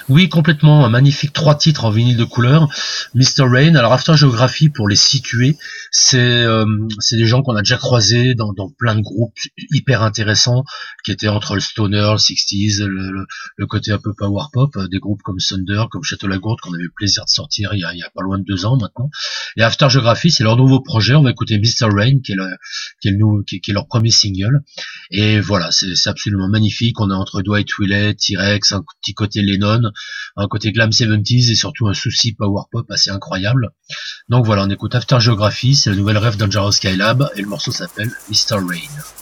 Oui, 0.08 0.30
complètement. 0.30 0.86
Un 0.86 0.90
magnifique 0.90 1.34
trois 1.34 1.56
titres 1.56 1.86
en 1.86 1.90
vinyle 1.90 2.16
de 2.16 2.24
couleur. 2.24 2.70
Mr. 3.16 3.42
Rain. 3.42 3.74
Alors, 3.74 3.92
After 3.92 4.16
Geography, 4.16 4.70
pour 4.70 4.88
les 4.88 4.96
situer, 4.96 5.58
c'est 5.90 6.20
euh, 6.20 6.66
c'est 7.00 7.18
des 7.18 7.26
gens 7.26 7.42
qu'on 7.42 7.56
a 7.56 7.62
déjà 7.62 7.78
croisés 7.78 8.36
dans, 8.36 8.54
dans 8.54 8.70
plein 8.70 8.94
de 8.94 9.02
groupes 9.02 9.34
hyper 9.72 10.04
intéressants 10.04 10.64
qui 11.04 11.12
étaient 11.12 11.28
entre 11.28 11.56
le 11.56 11.62
stoner, 11.62 12.12
le 12.12 12.18
60s, 12.18 12.84
le, 12.84 13.12
le, 13.12 13.26
le 13.58 13.66
côté 13.66 13.94
un 13.94 13.98
peu 13.98 14.14
power 14.14 14.44
pop, 14.54 14.70
euh, 14.78 14.88
des 14.88 15.00
groupes 15.00 15.24
comme 15.24 15.38
Thunder, 15.38 15.86
comme 15.90 16.04
Château 16.04 16.28
Lagourde 16.28 16.60
qu'on 16.62 16.74
avait 16.74 16.84
eu 16.84 16.88
le 16.88 16.94
plaisir 16.96 17.26
de 17.26 17.32
sortir 17.32 17.72
il 17.74 17.80
y, 17.80 17.84
a, 17.84 17.94
il 17.94 18.00
y 18.00 18.04
a 18.04 18.12
pas 18.14 18.22
loin 18.22 18.38
de 18.38 18.44
deux 18.44 18.66
ans 18.66 18.78
maintenant. 18.78 19.10
Et 19.58 19.64
After 19.64 19.90
Geography, 19.90 20.30
c'est 20.30 20.44
leur 20.44 20.56
nouveau 20.56 20.82
projet. 20.82 21.16
On 21.16 21.24
va 21.24 21.32
écouter 21.32 21.58
Mr. 21.58 21.88
Rain, 21.92 22.20
qui 22.24 22.34
est, 22.34 22.36
le, 22.36 22.48
qui 23.02 23.10
est, 23.10 23.74
leur 23.74 23.88
premier 23.88 24.12
single. 24.12 24.62
Et 25.12 25.40
voilà, 25.40 25.70
c'est 25.72 26.08
absolument 26.08 26.48
magnifique. 26.48 27.00
On 27.00 27.10
est 27.10 27.14
entre 27.14 27.42
Dwight 27.42 27.68
Willett, 27.80 28.18
T-Rex, 28.18 28.72
un 28.72 28.84
petit 29.02 29.14
côté 29.14 29.42
Lennon, 29.42 29.92
un 30.36 30.48
côté 30.48 30.72
glam 30.72 30.90
70s 30.90 31.52
et 31.52 31.56
surtout 31.56 31.88
un 31.88 31.94
souci 31.94 32.34
power 32.34 32.64
pop 32.72 32.90
assez 32.90 33.10
incroyable. 33.10 33.70
Donc 34.30 34.46
voilà, 34.46 34.64
on 34.64 34.70
écoute 34.70 34.96
After 34.96 35.20
Geography, 35.20 35.76
c'est 35.76 35.90
la 35.90 35.96
nouvelle 35.96 36.18
rêve 36.18 36.38
Dangerous 36.38 36.74
Skylab 36.74 37.30
et 37.36 37.42
le 37.42 37.48
morceau 37.48 37.72
s'appelle 37.72 38.12
Mr. 38.30 38.56
Rain. 38.56 39.15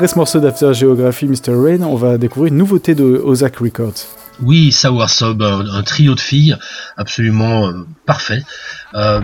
Après 0.00 0.08
ce 0.08 0.16
morceau 0.16 0.40
d'After 0.40 0.72
Geography, 0.72 1.26
Mr. 1.26 1.50
Rain, 1.50 1.82
on 1.82 1.94
va 1.94 2.16
découvrir 2.16 2.50
une 2.50 2.56
nouveauté 2.56 2.94
de 2.94 3.20
Ozark 3.22 3.56
Records. 3.56 4.06
Oui, 4.42 4.72
Sour 4.72 5.10
Sob, 5.10 5.42
un, 5.42 5.66
un 5.66 5.82
trio 5.82 6.14
de 6.14 6.20
filles 6.20 6.56
absolument 6.96 7.68
euh, 7.68 7.72
parfait. 8.06 8.42
Euh, 8.94 9.20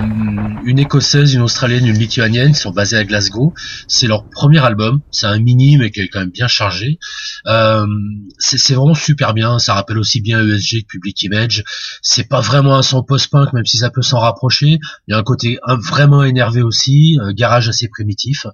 une 0.64 0.79
écossaise, 0.79 1.35
une 1.35 1.42
australienne, 1.42 1.87
une 1.87 1.98
lituanienne, 1.98 2.55
sont 2.55 2.70
basées 2.70 2.96
à 2.96 3.05
Glasgow. 3.05 3.52
C'est 3.88 4.07
leur 4.07 4.29
premier 4.29 4.64
album, 4.64 5.00
c'est 5.11 5.26
un 5.26 5.38
mini 5.38 5.76
mais 5.76 5.90
qui 5.90 6.00
est 6.00 6.09
quand 6.09 6.20
même 6.20 6.31
bien 6.31 6.48
chargé. 6.48 6.98
Euh, 7.46 7.87
c'est 8.38 8.74
vraiment 8.74 8.94
super 8.94 9.35
bien, 9.35 9.59
ça 9.59 9.74
rappelle 9.74 9.98
aussi 9.98 10.20
bien 10.20 10.40
ESG 10.46 10.83
que 10.83 10.87
Public 10.88 11.22
Image. 11.22 11.64
C'est 12.02 12.29
pas 12.29 12.40
vraiment 12.40 12.76
un 12.76 12.83
son 12.83 13.02
post-punk 13.02 13.52
même 13.52 13.66
si 13.66 13.79
ça 13.79 13.90
peut 13.90 14.02
s'en 14.02 14.20
rapprocher. 14.20 14.79
Il 15.09 15.12
y 15.12 15.14
a 15.14 15.18
un 15.18 15.22
côté 15.22 15.59
vraiment 15.66 16.24
énervé 16.24 16.62
aussi, 16.62 17.18
un 17.20 17.33
garage 17.33 17.68
assez 17.68 17.88
primitif. 17.88 18.46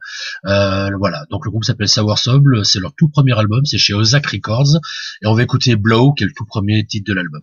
Euh, 0.47 0.91
voilà, 0.99 1.25
donc 1.31 1.45
le 1.45 1.51
groupe 1.51 1.65
s'appelle 1.65 1.89
Sour 1.89 2.19
Sob, 2.19 2.45
c'est 2.65 2.81
leur 2.81 2.93
tout 2.97 3.09
premier 3.09 3.39
album, 3.39 3.65
c'est 3.65 3.79
chez 3.79 3.95
Ozak 3.95 4.27
Records. 4.27 4.77
Et 5.23 5.27
on 5.27 5.35
va 5.35 5.43
écouter 5.43 5.77
Blow, 5.77 6.13
qui 6.13 6.25
est 6.25 6.27
le 6.27 6.33
tout 6.37 6.47
premier 6.47 6.85
titre 6.85 7.11
de 7.11 7.15
l'album. 7.15 7.43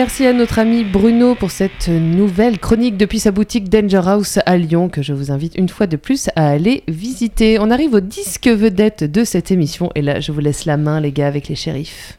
Merci 0.00 0.24
à 0.24 0.32
notre 0.32 0.58
ami 0.58 0.82
Bruno 0.82 1.34
pour 1.34 1.50
cette 1.50 1.88
nouvelle 1.88 2.58
chronique 2.58 2.96
depuis 2.96 3.18
sa 3.18 3.32
boutique 3.32 3.68
Danger 3.68 4.00
House 4.06 4.38
à 4.46 4.56
Lyon 4.56 4.88
que 4.88 5.02
je 5.02 5.12
vous 5.12 5.30
invite 5.30 5.54
une 5.58 5.68
fois 5.68 5.86
de 5.86 5.96
plus 5.96 6.30
à 6.36 6.48
aller 6.48 6.84
visiter. 6.88 7.58
On 7.60 7.70
arrive 7.70 7.92
au 7.92 8.00
disque 8.00 8.48
vedette 8.48 9.04
de 9.04 9.24
cette 9.24 9.50
émission 9.50 9.90
et 9.94 10.00
là 10.00 10.18
je 10.18 10.32
vous 10.32 10.40
laisse 10.40 10.64
la 10.64 10.78
main 10.78 11.00
les 11.00 11.12
gars 11.12 11.26
avec 11.26 11.48
les 11.48 11.54
shérifs. 11.54 12.16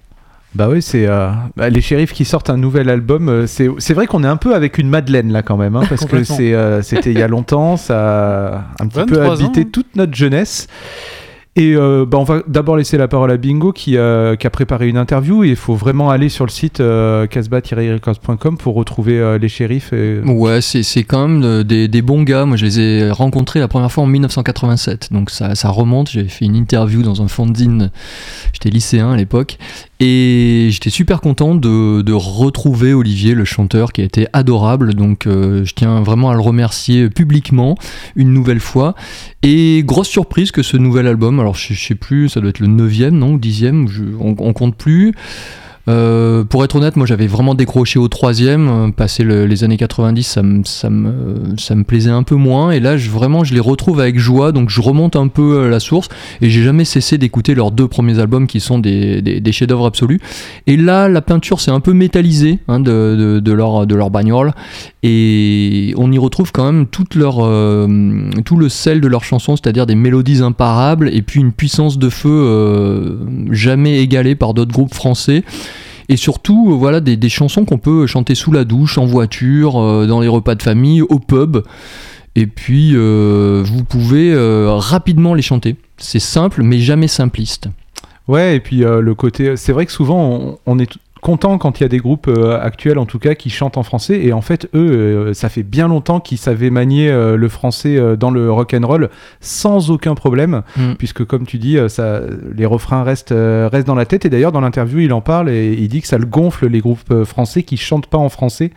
Bah 0.53 0.69
oui, 0.69 0.83
c'est 0.83 1.07
euh, 1.07 1.31
bah, 1.55 1.69
les 1.69 1.81
shérifs 1.81 2.13
qui 2.13 2.23
sortent 2.23 2.51
un 2.51 2.57
nouvel 2.57 2.87
album. 2.87 3.29
euh, 3.29 3.47
c'est 3.47 3.67
c'est 3.79 3.95
vrai 3.95 4.05
qu'on 4.05 4.23
est 4.23 4.27
un 4.27 4.37
peu 4.37 4.53
avec 4.53 4.77
une 4.77 4.87
Madeleine 4.87 5.31
là 5.31 5.41
quand 5.41 5.57
même, 5.57 5.75
hein, 5.75 5.83
parce 5.89 6.05
que 6.05 6.17
euh, 6.53 6.83
c'était 6.83 7.11
il 7.11 7.17
y 7.17 7.23
a 7.23 7.27
longtemps, 7.27 7.77
ça 7.77 8.57
a 8.77 8.83
un 8.83 8.87
petit 8.89 9.05
peu 9.07 9.15
23 9.15 9.27
ans, 9.27 9.45
habité 9.45 9.61
hein. 9.61 9.69
toute 9.73 9.95
notre 9.95 10.13
jeunesse. 10.13 10.67
Et 11.57 11.75
euh, 11.75 12.05
bah, 12.05 12.17
on 12.17 12.23
va 12.23 12.43
d'abord 12.47 12.77
laisser 12.77 12.97
la 12.97 13.09
parole 13.09 13.29
à 13.29 13.35
Bingo 13.35 13.73
qui, 13.73 13.97
euh, 13.97 14.37
qui 14.37 14.47
a 14.47 14.49
préparé 14.49 14.87
une 14.87 14.95
interview. 14.95 15.43
Il 15.43 15.57
faut 15.57 15.75
vraiment 15.75 16.09
aller 16.09 16.29
sur 16.29 16.45
le 16.45 16.49
site 16.49 16.79
euh, 16.79 17.27
casbah-records.com 17.27 18.57
pour 18.57 18.75
retrouver 18.75 19.19
euh, 19.19 19.37
les 19.37 19.49
shérifs. 19.49 19.91
Et... 19.91 20.21
Ouais, 20.21 20.61
c'est 20.61 21.03
quand 21.03 21.27
même 21.27 21.43
euh, 21.43 21.63
des, 21.63 21.89
des 21.89 22.01
bons 22.01 22.23
gars. 22.23 22.45
Moi, 22.45 22.55
je 22.55 22.63
les 22.63 22.79
ai 22.79 23.11
rencontrés 23.11 23.59
la 23.59 23.67
première 23.67 23.91
fois 23.91 24.05
en 24.05 24.07
1987. 24.07 25.11
Donc 25.11 25.29
ça, 25.29 25.53
ça 25.55 25.69
remonte. 25.69 26.09
J'avais 26.09 26.29
fait 26.29 26.45
une 26.45 26.55
interview 26.55 27.03
dans 27.03 27.21
un 27.21 27.27
fanzine. 27.27 27.91
J'étais 28.53 28.69
lycéen 28.69 29.11
à 29.11 29.17
l'époque. 29.17 29.57
Et 30.03 30.69
j'étais 30.71 30.89
super 30.89 31.21
content 31.21 31.53
de, 31.53 32.11
retrouver 32.11 32.91
Olivier, 32.91 33.35
le 33.35 33.45
chanteur, 33.45 33.93
qui 33.93 34.01
a 34.01 34.03
été 34.03 34.25
adorable. 34.33 34.95
Donc 34.95 35.27
euh, 35.27 35.63
je 35.63 35.75
tiens 35.75 36.01
vraiment 36.01 36.31
à 36.31 36.33
le 36.33 36.39
remercier 36.39 37.07
publiquement 37.07 37.77
une 38.15 38.33
nouvelle 38.33 38.59
fois. 38.59 38.95
Et 39.43 39.83
grosse 39.85 40.07
surprise 40.07 40.49
que 40.51 40.63
ce 40.63 40.75
nouvel 40.75 41.05
album, 41.05 41.39
alors 41.39 41.53
je, 41.53 41.75
sais 41.75 41.93
plus, 41.93 42.29
ça 42.29 42.41
doit 42.41 42.49
être 42.49 42.59
le 42.59 42.67
9 42.67 43.11
non, 43.11 43.33
ou 43.33 43.37
10e, 43.37 43.87
je- 43.87 44.03
on, 44.19 44.35
on 44.39 44.53
compte 44.53 44.75
plus. 44.75 45.13
Euh, 45.87 46.43
pour 46.43 46.63
être 46.63 46.75
honnête, 46.75 46.95
moi 46.95 47.07
j'avais 47.07 47.27
vraiment 47.27 47.55
décroché 47.55 47.97
au 47.97 48.07
troisième. 48.07 48.67
Euh, 48.69 48.91
Passé 48.91 49.23
le- 49.23 49.45
les 49.45 49.63
années 49.63 49.77
90, 49.77 50.23
ça 50.23 50.43
me, 50.43 50.63
ça, 50.63 50.89
me, 50.89 51.55
ça 51.57 51.73
me 51.75 51.83
plaisait 51.83 52.11
un 52.11 52.23
peu 52.23 52.35
moins. 52.35 52.71
Et 52.71 52.79
là, 52.79 52.97
je, 52.97 53.09
vraiment, 53.09 53.43
je 53.43 53.53
les 53.53 53.59
retrouve 53.59 53.99
avec 53.99 54.19
joie. 54.19 54.51
Donc 54.51 54.69
je 54.69 54.79
remonte 54.81 55.15
un 55.15 55.27
peu 55.27 55.57
euh, 55.57 55.69
la 55.69 55.79
source. 55.79 56.09
Et 56.41 56.49
j'ai 56.49 56.63
jamais 56.63 56.85
cessé 56.85 57.17
d'écouter 57.17 57.55
leurs 57.55 57.71
deux 57.71 57.87
premiers 57.87 58.19
albums 58.19 58.47
qui 58.47 58.59
sont 58.59 58.79
des, 58.79 59.21
des, 59.21 59.51
chefs-d'œuvre 59.51 59.85
absolus. 59.85 60.19
Et 60.67 60.77
là, 60.77 61.09
la 61.09 61.21
peinture 61.21 61.59
s'est 61.59 61.71
un 61.71 61.79
peu 61.79 61.93
métallisée 61.93 62.59
hein, 62.67 62.79
de, 62.79 63.39
de, 63.43 63.51
leur, 63.51 63.87
de 63.87 63.95
leur 63.95 64.11
bagnole. 64.11 64.53
Et 65.03 65.93
on 65.97 66.11
y 66.11 66.17
retrouve 66.19 66.51
quand 66.51 66.71
même 66.71 66.85
toute 66.85 67.15
leur, 67.15 67.37
tout 68.45 68.55
le 68.57 68.69
sel 68.69 69.01
de 69.01 69.07
leurs 69.07 69.23
chansons, 69.23 69.55
c'est-à-dire 69.55 69.87
des 69.87 69.95
mélodies 69.95 70.43
imparables 70.43 71.09
et 71.11 71.23
puis 71.23 71.39
une 71.39 71.51
puissance 71.51 71.97
de 71.97 72.09
feu 72.09 73.17
jamais 73.49 73.99
égalée 73.99 74.35
par 74.35 74.53
d'autres 74.53 74.71
groupes 74.71 74.93
français. 74.93 75.43
Et 76.11 76.17
surtout, 76.17 76.73
euh, 76.73 76.75
voilà, 76.75 76.99
des, 76.99 77.29
chansons 77.29 77.63
qu'on 77.63 77.77
peut 77.77 78.05
chanter 78.05 78.35
sous 78.35 78.51
la 78.51 78.65
douche, 78.65 78.97
en 78.97 79.05
voiture, 79.05 79.79
euh, 79.79 80.05
dans 80.05 80.19
les 80.19 80.27
repas 80.27 80.55
de 80.55 80.61
famille, 80.61 81.01
au 81.01 81.19
pub. 81.19 81.59
Et 82.35 82.47
puis, 82.47 82.91
euh, 82.95 83.63
vous 83.65 83.85
pouvez 83.85 84.35
rapidement 84.67 85.33
les 85.33 85.41
chanter. 85.41 85.77
C'est 85.95 86.19
simple, 86.19 86.63
mais 86.63 86.79
jamais 86.79 87.07
simpliste. 87.07 87.69
Ouais, 88.27 88.57
et 88.57 88.59
puis 88.59 88.79
le 88.79 89.15
côté. 89.15 89.55
C'est 89.55 89.71
vrai 89.71 89.85
que 89.85 89.91
souvent, 89.93 90.59
on 90.65 90.79
est 90.79 90.97
content 91.21 91.57
quand 91.59 91.79
il 91.79 91.83
y 91.83 91.85
a 91.85 91.89
des 91.89 91.99
groupes 91.99 92.27
euh, 92.27 92.59
actuels, 92.59 92.97
en 92.97 93.05
tout 93.05 93.19
cas, 93.19 93.35
qui 93.35 93.49
chantent 93.49 93.77
en 93.77 93.83
français. 93.83 94.19
Et 94.23 94.33
en 94.33 94.41
fait, 94.41 94.67
eux, 94.73 94.91
euh, 94.91 95.33
ça 95.33 95.49
fait 95.49 95.63
bien 95.63 95.87
longtemps 95.87 96.19
qu'ils 96.19 96.39
savaient 96.39 96.71
manier 96.71 97.09
euh, 97.09 97.37
le 97.37 97.47
français 97.47 97.97
dans 98.17 98.31
le 98.31 98.51
rock 98.51 98.73
and 98.73 98.85
roll 98.85 99.09
sans 99.39 99.91
aucun 99.91 100.15
problème, 100.15 100.63
Mm. 100.75 100.93
puisque 100.97 101.23
comme 101.25 101.45
tu 101.45 101.57
dis, 101.57 101.77
ça, 101.87 102.21
les 102.55 102.65
refrains 102.65 103.03
restent, 103.03 103.33
restent 103.33 103.87
dans 103.87 103.95
la 103.95 104.05
tête. 104.05 104.25
Et 104.25 104.29
d'ailleurs, 104.29 104.51
dans 104.51 104.61
l'interview, 104.61 104.99
il 104.99 105.13
en 105.13 105.21
parle 105.21 105.49
et 105.49 105.73
il 105.73 105.87
dit 105.87 106.01
que 106.01 106.07
ça 106.07 106.17
le 106.17 106.25
gonfle 106.25 106.67
les 106.67 106.79
groupes 106.79 107.23
français 107.23 107.63
qui 107.63 107.77
chantent 107.77 108.07
pas 108.07 108.17
en 108.17 108.29
français. 108.29 108.71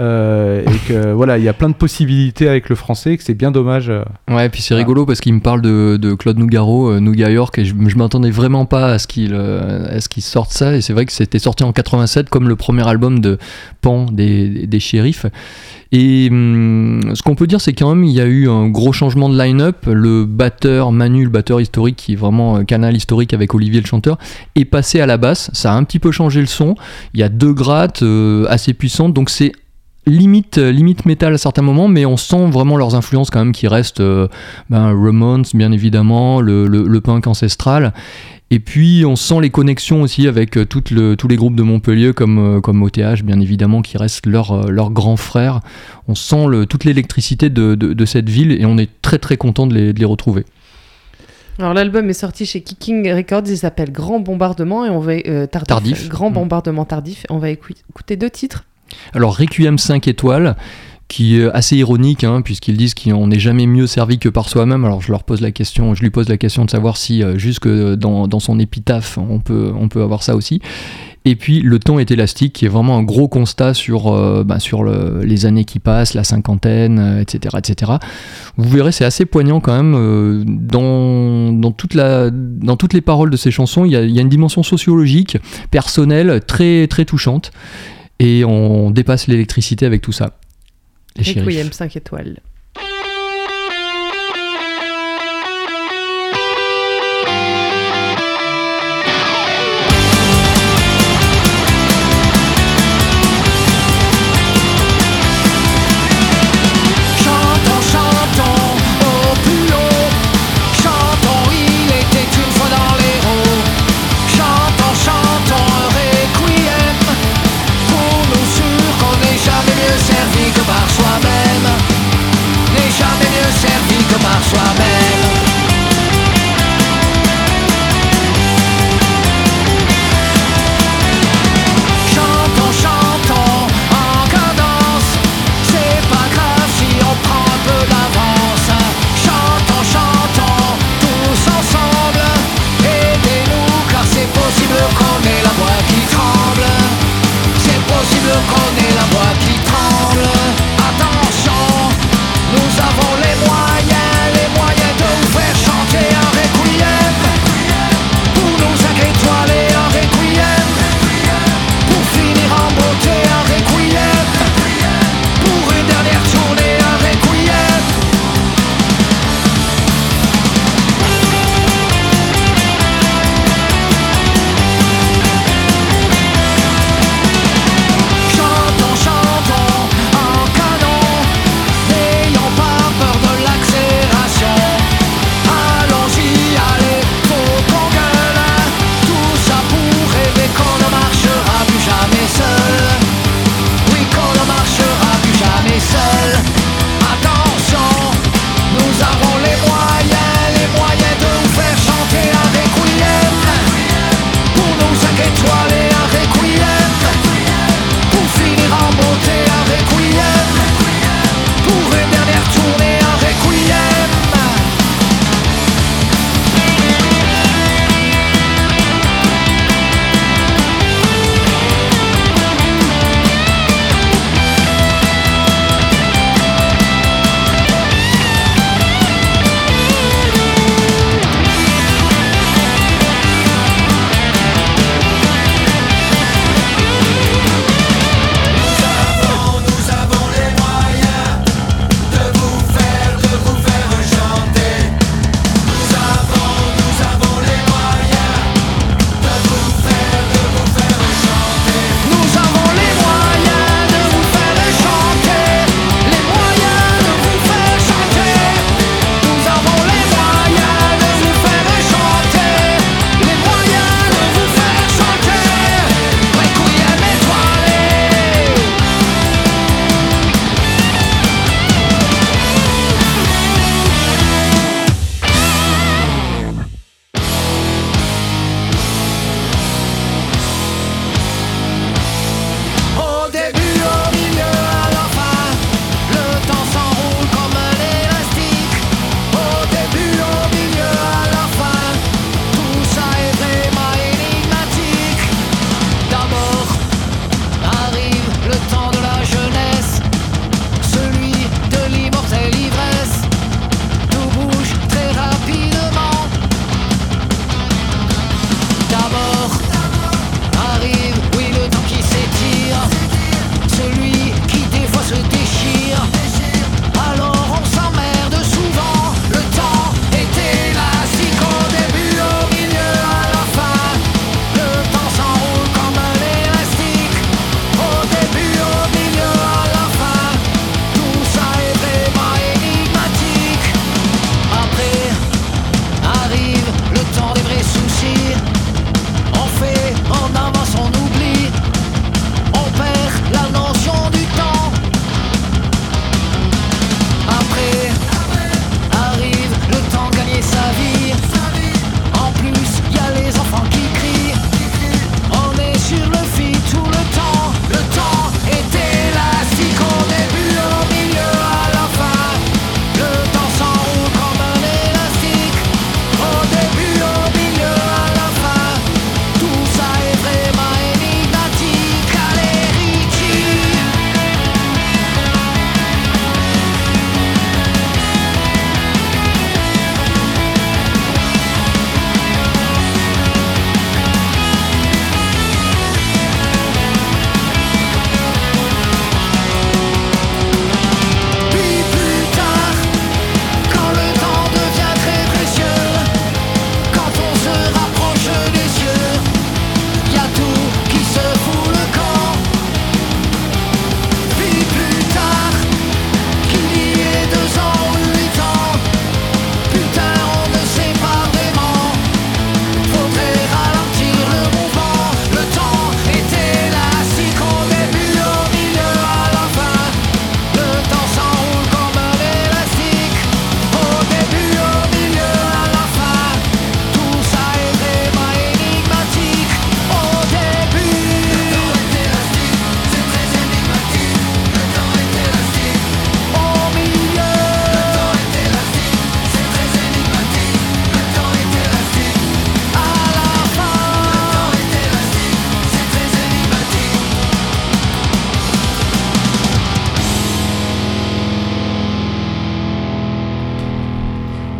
Euh, 0.00 0.62
et 0.62 0.88
que 0.88 1.12
voilà, 1.12 1.38
il 1.38 1.44
y 1.44 1.48
a 1.48 1.52
plein 1.52 1.68
de 1.68 1.74
possibilités 1.74 2.48
avec 2.48 2.68
le 2.68 2.76
français, 2.76 3.14
et 3.14 3.16
que 3.16 3.24
c'est 3.24 3.34
bien 3.34 3.50
dommage. 3.50 3.90
euh. 3.90 4.04
Ouais, 4.30 4.48
puis 4.48 4.62
c'est 4.62 4.74
rigolo 4.74 5.04
parce 5.04 5.20
qu'il 5.20 5.34
me 5.34 5.40
parle 5.40 5.60
de, 5.60 5.96
de 6.00 6.14
Claude 6.14 6.38
Nougaro, 6.38 6.90
euh, 6.92 7.00
Nougat 7.00 7.30
York, 7.30 7.58
et 7.58 7.64
je, 7.64 7.74
je 7.86 7.96
m'attendais 7.96 8.30
vraiment 8.30 8.64
pas 8.64 8.92
à 8.92 8.98
ce 8.98 9.08
qu'il 9.08 9.32
euh, 9.34 9.96
à 9.96 10.00
ce 10.00 10.08
qu'il 10.08 10.22
sorte 10.22 10.52
ça. 10.52 10.76
Et 10.76 10.82
c'est 10.82 10.92
vrai 10.92 11.04
que 11.04 11.12
c'était 11.12 11.40
sorti 11.40 11.64
en 11.64 11.72
87 11.72 12.30
comme 12.30 12.48
le 12.48 12.54
premier 12.54 12.86
album 12.86 13.18
de 13.18 13.38
Pan 13.80 14.06
des, 14.06 14.66
des, 14.68 14.80
shérifs. 14.80 15.26
Et 15.90 16.28
hum, 16.30 17.00
ce 17.14 17.22
qu'on 17.22 17.34
peut 17.34 17.48
dire, 17.48 17.60
c'est 17.60 17.72
quand 17.72 17.92
même 17.92 18.04
il 18.04 18.12
y 18.12 18.20
a 18.20 18.26
eu 18.26 18.48
un 18.48 18.68
gros 18.68 18.92
changement 18.92 19.28
de 19.28 19.36
line-up. 19.36 19.86
Le 19.86 20.24
batteur 20.26 20.92
Manu, 20.92 21.24
le 21.24 21.30
batteur 21.30 21.60
historique, 21.60 21.96
qui 21.96 22.12
est 22.12 22.16
vraiment 22.16 22.64
canal 22.64 22.96
historique 22.96 23.34
avec 23.34 23.52
Olivier 23.52 23.80
le 23.80 23.86
chanteur, 23.86 24.16
est 24.54 24.64
passé 24.64 25.00
à 25.00 25.06
la 25.06 25.16
basse. 25.16 25.50
Ça 25.54 25.72
a 25.72 25.76
un 25.76 25.82
petit 25.82 25.98
peu 25.98 26.12
changé 26.12 26.40
le 26.40 26.46
son. 26.46 26.76
Il 27.14 27.20
y 27.20 27.24
a 27.24 27.28
deux 27.28 27.52
grattes 27.52 28.04
assez 28.48 28.74
puissantes, 28.74 29.12
donc 29.12 29.28
c'est 29.30 29.52
limite 30.08 30.58
euh, 30.58 30.70
limite 30.72 31.06
métal 31.06 31.34
à 31.34 31.38
certains 31.38 31.62
moments, 31.62 31.88
mais 31.88 32.04
on 32.06 32.16
sent 32.16 32.46
vraiment 32.50 32.76
leurs 32.76 32.94
influences 32.94 33.30
quand 33.30 33.38
même 33.40 33.52
qui 33.52 33.68
restent 33.68 34.00
euh, 34.00 34.28
ben, 34.70 34.86
Ramones 34.94 35.44
bien 35.54 35.72
évidemment, 35.72 36.40
le, 36.40 36.66
le, 36.66 36.86
le 36.86 37.00
punk 37.00 37.26
ancestral. 37.26 37.92
Et 38.50 38.60
puis 38.60 39.04
on 39.06 39.14
sent 39.14 39.40
les 39.42 39.50
connexions 39.50 40.00
aussi 40.00 40.26
avec 40.26 40.56
euh, 40.56 40.64
le- 40.90 41.14
tous 41.16 41.28
les 41.28 41.36
groupes 41.36 41.54
de 41.54 41.62
Montpellier 41.62 42.12
comme, 42.14 42.38
euh, 42.38 42.60
comme 42.62 42.82
OTH 42.82 43.22
bien 43.22 43.40
évidemment 43.40 43.82
qui 43.82 43.98
restent 43.98 44.26
leurs 44.26 44.70
leurs 44.70 44.90
grands 44.90 45.16
frères. 45.18 45.60
On 46.08 46.14
sent 46.14 46.46
toute 46.68 46.84
l'électricité 46.84 47.50
de, 47.50 47.74
de, 47.74 47.92
de 47.92 48.04
cette 48.06 48.28
ville 48.30 48.52
et 48.52 48.64
on 48.64 48.78
est 48.78 48.88
très 49.02 49.18
très 49.18 49.36
content 49.36 49.66
de 49.66 49.74
les, 49.74 49.92
de 49.92 49.98
les 50.00 50.06
retrouver. 50.06 50.44
Alors 51.58 51.74
l'album 51.74 52.08
est 52.08 52.12
sorti 52.14 52.46
chez 52.46 52.60
Kicking 52.60 53.12
Records, 53.12 53.42
il 53.48 53.58
s'appelle 53.58 53.90
Grand 53.90 54.20
Bombardement 54.20 54.86
et 54.86 54.90
on 54.90 55.00
va 55.00 55.12
euh, 55.26 55.46
tardif, 55.46 55.66
Tardif. 55.68 56.08
Grand 56.08 56.30
Mm. 56.30 56.34
Bombardement 56.34 56.84
tardif. 56.84 57.26
On 57.30 57.38
va 57.38 57.50
écou- 57.50 57.74
écouter 57.90 58.16
deux 58.16 58.30
titres. 58.30 58.64
Alors 59.14 59.36
Requiem 59.36 59.78
5 59.78 60.08
étoiles, 60.08 60.56
qui 61.08 61.40
est 61.40 61.50
assez 61.52 61.76
ironique, 61.76 62.22
hein, 62.22 62.42
puisqu'ils 62.42 62.76
disent 62.76 62.94
qu'on 62.94 63.26
n'est 63.26 63.38
jamais 63.38 63.66
mieux 63.66 63.86
servi 63.86 64.18
que 64.18 64.28
par 64.28 64.48
soi-même. 64.48 64.84
Alors 64.84 65.00
je 65.00 65.10
leur 65.10 65.24
pose 65.24 65.40
la 65.40 65.50
question, 65.50 65.94
je 65.94 66.02
lui 66.02 66.10
pose 66.10 66.28
la 66.28 66.36
question 66.36 66.66
de 66.66 66.70
savoir 66.70 66.98
si 66.98 67.22
euh, 67.22 67.38
jusque 67.38 67.68
dans, 67.68 68.40
son 68.40 68.58
épitaphe, 68.58 69.18
on 69.18 69.40
peut, 69.40 70.02
avoir 70.02 70.22
ça 70.22 70.36
aussi. 70.36 70.60
Et 71.24 71.34
puis 71.34 71.60
le 71.60 71.78
temps 71.78 71.98
est 71.98 72.10
élastique, 72.10 72.52
qui 72.52 72.66
est 72.66 72.68
vraiment 72.68 72.98
un 72.98 73.02
gros 73.02 73.26
constat 73.26 73.72
sur, 73.74 74.12
euh, 74.12 74.44
le- 74.44 75.24
les 75.24 75.46
années 75.46 75.64
qui 75.64 75.78
passent, 75.78 76.12
la 76.12 76.24
cinquantaine, 76.24 76.98
euh, 76.98 77.20
etc., 77.22 77.56
etc. 77.58 77.92
Vous 78.58 78.68
verrez, 78.68 78.92
c'est 78.92 79.06
assez 79.06 79.24
poignant 79.24 79.60
quand 79.60 79.74
même. 79.74 80.44
dans, 80.70 81.72
toutes 81.72 81.94
les 82.92 83.00
paroles 83.00 83.30
de 83.30 83.36
ces 83.36 83.50
chansons, 83.50 83.86
il 83.86 83.92
y 83.92 83.96
a, 83.96 84.02
y 84.02 84.18
a 84.18 84.22
une 84.22 84.28
dimension 84.28 84.62
sociologique, 84.62 85.38
personnelle, 85.70 86.42
très, 86.46 86.86
très 86.86 87.06
touchante. 87.06 87.50
Et 88.18 88.44
on 88.44 88.90
dépasse 88.90 89.26
l'électricité 89.28 89.86
avec 89.86 90.02
tout 90.02 90.12
ça. 90.12 90.38
Les. 91.16 91.40
Requiem 91.44 91.72
5 91.72 91.96
étoiles. 91.96 92.40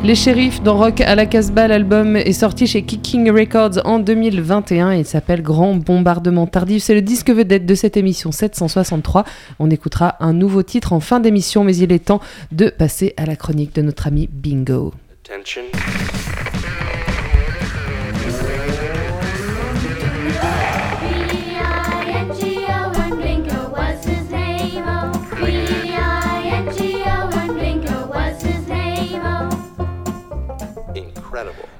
Les 0.09 0.15
Shérifs 0.15 0.63
dans 0.63 0.79
Rock 0.79 1.03
à 1.03 1.15
la 1.15 1.27
Casbah, 1.27 1.69
l'album 1.69 2.17
est 2.17 2.33
sorti 2.33 2.67
chez 2.67 2.81
Kicking 2.81 3.31
Records 3.31 3.85
en 3.85 3.99
2021 3.99 4.93
et 4.93 5.01
il 5.01 5.05
s'appelle 5.05 5.43
Grand 5.43 5.75
Bombardement 5.75 6.47
Tardif. 6.47 6.83
C'est 6.83 6.95
le 6.95 7.03
disque 7.03 7.29
vedette 7.29 7.67
de 7.67 7.75
cette 7.75 7.99
émission 7.99 8.33
763. 8.33 9.25
On 9.59 9.69
écoutera 9.69 10.17
un 10.21 10.33
nouveau 10.33 10.63
titre 10.63 10.95
en 10.95 11.01
fin 11.01 11.21
d'émission, 11.21 11.63
mais 11.63 11.77
il 11.77 11.93
est 11.93 12.07
temps 12.07 12.23
de 12.53 12.71
passer 12.71 13.13
à 13.19 13.27
la 13.27 13.37
chronique 13.37 13.75
de 13.75 13.83
notre 13.83 14.07
ami 14.07 14.31
Bingo. 14.33 14.95
Attention. 15.29 15.65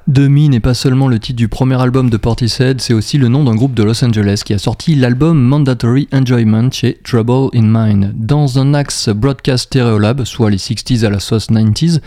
Demi 0.09 0.48
n'est 0.48 0.61
pas 0.61 0.72
seulement 0.72 1.06
le 1.06 1.18
titre 1.18 1.36
du 1.36 1.48
premier 1.48 1.78
album 1.80 2.09
de 2.09 2.16
Portishead, 2.16 2.80
c'est 2.80 2.94
aussi 2.94 3.18
le 3.18 3.28
nom 3.28 3.44
d'un 3.44 3.54
groupe 3.54 3.74
de 3.74 3.82
Los 3.82 4.02
Angeles 4.02 4.40
qui 4.42 4.54
a 4.54 4.59
sorti 4.59 4.94
l'album 4.94 5.38
Mandatory 5.38 6.09
Enjoyment 6.14 6.70
chez 6.70 6.98
Trouble 7.04 7.50
in 7.54 7.64
Mind. 7.64 8.14
Dans 8.16 8.59
un 8.59 8.72
axe 8.72 9.11
broadcast 9.11 9.66
stereolab, 9.66 10.24
soit 10.24 10.48
les 10.48 10.56
60s 10.56 11.04
à 11.04 11.11
la 11.11 11.20
sauce 11.20 11.50
90s, 11.50 12.00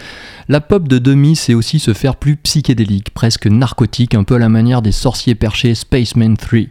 la 0.49 0.61
pop 0.61 0.87
de 0.87 0.97
Demi 0.97 1.35
c'est 1.35 1.53
aussi 1.53 1.77
se 1.77 1.93
faire 1.93 2.15
plus 2.15 2.37
psychédélique, 2.37 3.11
presque 3.11 3.45
narcotique, 3.45 4.15
un 4.15 4.23
peu 4.23 4.33
à 4.35 4.39
la 4.39 4.49
manière 4.49 4.81
des 4.81 4.91
sorciers 4.91 5.35
perchés 5.35 5.75
Spaceman 5.75 6.37
3. 6.37 6.61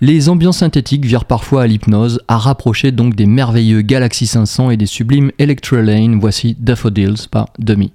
Les 0.00 0.28
ambiances 0.28 0.58
synthétiques 0.58 1.04
virent 1.04 1.24
parfois 1.24 1.62
à 1.62 1.66
l'hypnose, 1.66 2.20
à 2.28 2.38
rapprocher 2.38 2.92
donc 2.92 3.16
des 3.16 3.26
merveilleux 3.26 3.82
Galaxy 3.82 4.28
500 4.28 4.70
et 4.70 4.76
des 4.76 4.86
sublimes 4.86 5.32
Electra 5.38 5.82
Lane, 5.82 6.20
voici 6.20 6.56
Daffodils 6.58 7.28
par 7.28 7.48
Demi. 7.58 7.92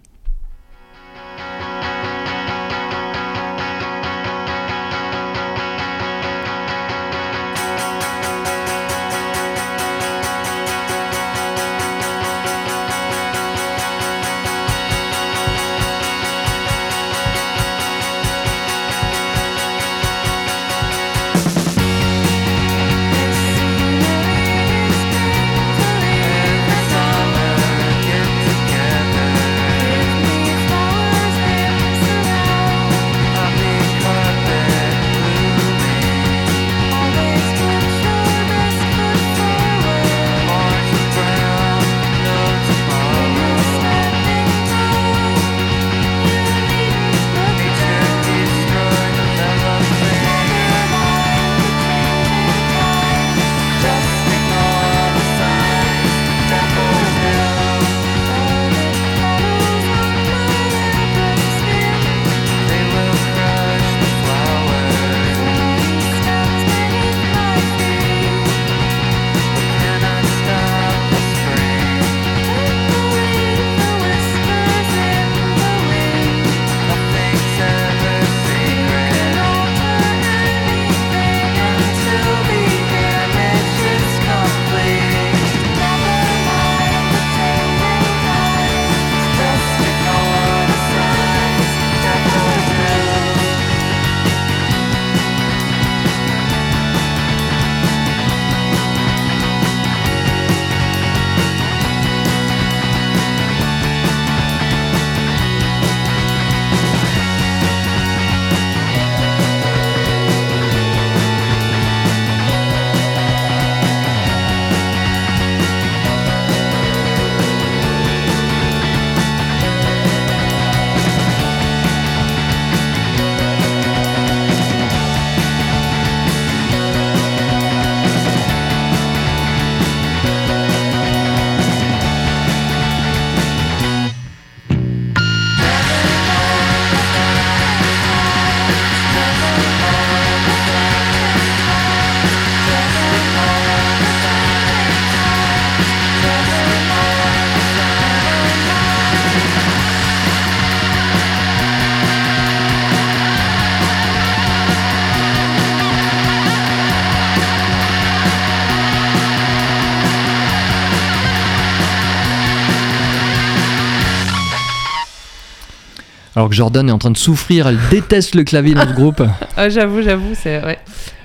Alors 166.45 166.51
que 166.51 166.57
Jordan 166.57 166.87
est 166.87 166.91
en 166.91 166.99
train 166.99 167.09
de 167.09 167.17
souffrir, 167.17 167.65
elle 167.65 167.79
déteste 167.89 168.35
le 168.35 168.43
clavier 168.43 168.75
dans 168.75 168.87
ce 168.87 168.93
groupe. 168.93 169.23
Ah, 169.57 169.67
j'avoue, 169.67 170.03
j'avoue, 170.03 170.35
c'est. 170.35 170.63
Ouais, 170.63 170.77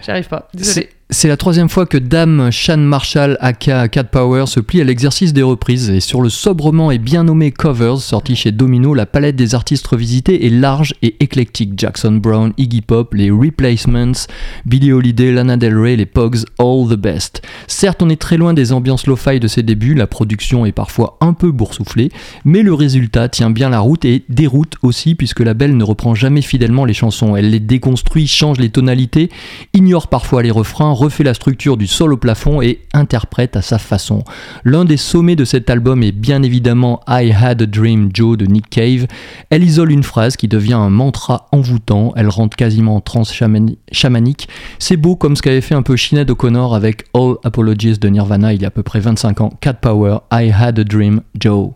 j'arrive 0.03 0.29
pas. 0.29 0.49
Désolé. 0.55 0.89
C'est 1.13 1.27
la 1.27 1.37
troisième 1.37 1.69
fois 1.69 1.87
que 1.87 1.99
Dame 1.99 2.53
Shan 2.53 2.77
Marshall 2.77 3.37
aka 3.41 3.89
Cat 3.89 4.05
Power 4.05 4.47
se 4.47 4.61
plie 4.61 4.81
à 4.81 4.85
l'exercice 4.85 5.33
des 5.33 5.43
reprises 5.43 5.91
et 5.91 5.99
sur 5.99 6.23
le 6.23 6.29
sobrement 6.29 6.93
et 6.93 6.99
bien 6.99 7.25
nommé 7.25 7.51
Covers 7.51 7.99
sorti 7.99 8.37
chez 8.37 8.53
Domino, 8.53 8.95
la 8.95 9.07
palette 9.07 9.35
des 9.35 9.57
artistes 9.57 9.89
revisités 9.89 10.47
est 10.47 10.51
large 10.51 10.95
et 11.03 11.17
éclectique. 11.19 11.73
Jackson 11.77 12.13
Brown, 12.13 12.53
Iggy 12.59 12.83
Pop, 12.83 13.13
les 13.15 13.29
Replacements, 13.29 14.29
Billie 14.67 14.93
Holiday, 14.93 15.33
Lana 15.33 15.57
Del 15.57 15.77
Rey, 15.77 15.97
les 15.97 16.07
Pogs, 16.07 16.45
all 16.61 16.89
the 16.89 16.97
best. 16.97 17.43
Certes, 17.67 18.03
on 18.03 18.09
est 18.09 18.21
très 18.21 18.37
loin 18.37 18.55
des 18.55 18.73
ambiances 18.73 19.09
lo-fi 19.09 19.41
de 19.41 19.49
ses 19.49 19.65
débuts, 19.65 19.95
la 19.95 20.07
production 20.07 20.65
est 20.65 20.71
parfois 20.71 21.19
un 21.21 21.33
peu 21.33 21.51
boursouflée, 21.51 22.11
mais 22.45 22.63
le 22.63 22.73
résultat 22.73 23.29
tient 23.29 23.51
bien 23.51 23.71
la 23.71 23.81
route 23.81 24.05
et 24.05 24.25
déroute 24.29 24.77
aussi 24.83 25.17
puisque 25.17 25.41
la 25.41 25.55
belle 25.55 25.77
ne 25.77 25.83
reprend 25.83 26.15
jamais 26.15 26.43
fidèlement 26.43 26.85
les 26.85 26.95
chansons. 26.95 27.35
Elle 27.35 27.51
les 27.51 27.59
déconstruit, 27.59 28.29
change 28.29 28.59
les 28.59 28.71
tonalités, 28.71 29.29
ignore 29.75 30.07
parfois 30.07 30.45
les 30.45 30.53
refrains, 30.53 31.01
refait 31.11 31.25
la 31.25 31.35
structure 31.35 31.77
du 31.77 31.89
sol 31.89 32.13
au 32.13 32.17
plafond 32.17 32.63
et 32.63 32.83
interprète 32.95 33.57
à 33.57 33.63
sa 33.63 33.79
façon. 33.79 34.23
L'un 34.65 34.85
des 34.85 34.97
sommets 34.97 35.35
de 35.35 35.45
cet 35.45 35.69
album 35.69 36.05
est 36.05 36.13
bien 36.13 36.45
évidemment 36.45 37.01
I 37.09 37.33
Had 37.33 37.63
a 37.63 37.67
Dream 37.67 38.11
Joe 38.15 38.39
de 38.39 38.47
Nick 38.47 38.71
Cave. 38.71 39.07
Elle 39.51 39.65
isole 39.65 39.91
une 39.91 40.05
phrase 40.05 40.37
qui 40.37 40.47
devient 40.47 40.75
un 40.75 40.89
mantra 40.89 41.49
envoûtant, 41.51 42.13
elle 42.15 42.29
rentre 42.29 42.57
quasiment 42.57 43.03
chamani- 43.25 43.77
chamanique. 43.91 44.49
C'est 44.79 44.97
beau 44.97 45.17
comme 45.17 45.35
ce 45.35 45.43
qu'avait 45.43 45.61
fait 45.61 45.75
un 45.75 45.83
peu 45.83 45.97
Sinead 45.97 46.31
O'Connor 46.31 46.77
avec 46.77 47.07
All 47.13 47.35
Apologies 47.43 47.99
de 47.99 48.09
Nirvana 48.09 48.53
il 48.53 48.63
y 48.63 48.65
a 48.65 48.69
à 48.69 48.71
peu 48.71 48.85
près 48.85 49.01
25 49.01 49.41
ans. 49.41 49.51
Cat 49.61 49.75
Power, 49.75 50.19
I 50.33 50.53
Had 50.57 50.79
a 50.79 50.85
Dream 50.85 51.23
Joe. 51.37 51.73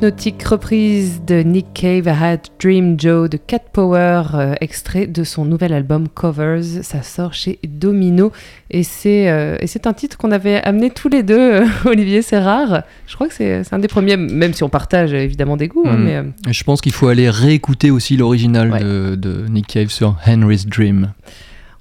Hypnotique 0.00 0.42
reprise 0.44 1.20
de 1.26 1.42
Nick 1.42 1.74
Cave, 1.74 2.06
I 2.06 2.24
Had 2.24 2.40
Dream 2.58 2.98
Joe 2.98 3.28
de 3.28 3.36
Cat 3.36 3.58
Power, 3.70 4.22
euh, 4.32 4.54
extrait 4.62 5.06
de 5.06 5.24
son 5.24 5.44
nouvel 5.44 5.74
album 5.74 6.08
Covers. 6.08 6.62
Ça 6.80 7.02
sort 7.02 7.34
chez 7.34 7.58
Domino 7.68 8.32
et 8.70 8.82
c'est 8.82 9.28
euh, 9.28 9.58
un 9.84 9.92
titre 9.92 10.16
qu'on 10.16 10.30
avait 10.30 10.62
amené 10.62 10.88
tous 10.88 11.10
les 11.10 11.22
deux, 11.22 11.38
euh, 11.38 11.66
Olivier. 11.84 12.22
C'est 12.22 12.38
rare. 12.38 12.84
Je 13.06 13.14
crois 13.14 13.28
que 13.28 13.34
c'est 13.34 13.62
un 13.72 13.78
des 13.78 13.88
premiers, 13.88 14.16
même 14.16 14.54
si 14.54 14.62
on 14.62 14.70
partage 14.70 15.12
évidemment 15.12 15.58
des 15.58 15.68
goûts. 15.68 15.84
hein, 15.86 15.98
Mm. 15.98 16.32
mais, 16.46 16.52
Je 16.54 16.64
pense 16.64 16.80
qu'il 16.80 16.92
faut 16.92 17.08
aller 17.08 17.28
réécouter 17.28 17.90
aussi 17.90 18.16
l'original 18.16 18.70
de, 18.82 19.16
de 19.16 19.48
Nick 19.50 19.66
Cave 19.66 19.88
sur 19.88 20.16
Henry's 20.26 20.64
Dream. 20.66 21.12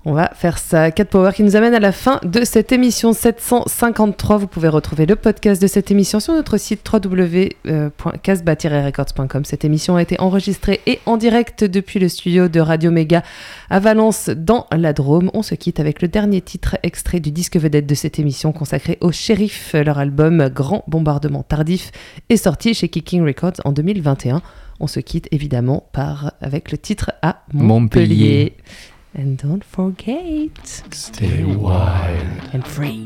On 0.05 0.13
va 0.13 0.31
faire 0.33 0.59
ça. 0.59 0.91
Cat 0.91 1.03
Power 1.03 1.31
qui 1.35 1.43
nous 1.43 1.57
amène 1.57 1.73
à 1.73 1.79
la 1.79 1.91
fin 1.91 2.21
de 2.23 2.45
cette 2.45 2.71
émission 2.71 3.11
753. 3.11 4.37
Vous 4.37 4.47
pouvez 4.47 4.69
retrouver 4.69 5.05
le 5.05 5.17
podcast 5.17 5.61
de 5.61 5.67
cette 5.67 5.91
émission 5.91 6.21
sur 6.21 6.33
notre 6.33 6.55
site 6.55 6.89
www.casbah-records.com. 6.89 9.43
Cette 9.43 9.65
émission 9.65 9.97
a 9.97 10.01
été 10.01 10.17
enregistrée 10.21 10.79
et 10.87 11.01
en 11.05 11.17
direct 11.17 11.65
depuis 11.65 11.99
le 11.99 12.07
studio 12.07 12.47
de 12.47 12.61
Radio 12.61 12.91
Méga 12.91 13.23
à 13.69 13.81
Valence 13.81 14.29
dans 14.29 14.67
la 14.71 14.93
Drôme. 14.93 15.31
On 15.33 15.43
se 15.43 15.53
quitte 15.53 15.81
avec 15.81 16.01
le 16.01 16.07
dernier 16.07 16.39
titre 16.39 16.77
extrait 16.81 17.19
du 17.19 17.31
disque 17.31 17.57
vedette 17.57 17.85
de 17.85 17.95
cette 17.95 18.19
émission 18.19 18.53
consacré 18.53 18.97
au 19.01 19.11
Shérif. 19.11 19.73
Leur 19.73 19.99
album 19.99 20.47
Grand 20.47 20.85
Bombardement 20.87 21.43
Tardif 21.43 21.91
est 22.29 22.37
sorti 22.37 22.73
chez 22.73 22.87
Kicking 22.87 23.25
Records 23.25 23.59
en 23.65 23.73
2021. 23.73 24.41
On 24.79 24.87
se 24.87 25.01
quitte 25.01 25.27
évidemment 25.31 25.89
par, 25.91 26.35
avec 26.39 26.71
le 26.71 26.77
titre 26.77 27.11
à 27.21 27.43
Montpellier. 27.51 27.67
Montpellier. 27.67 28.53
And 29.13 29.37
don't 29.37 29.63
forget, 29.63 30.83
Stay 30.91 31.43
wild. 31.43 32.49
and 32.53 32.65
free. 32.65 33.05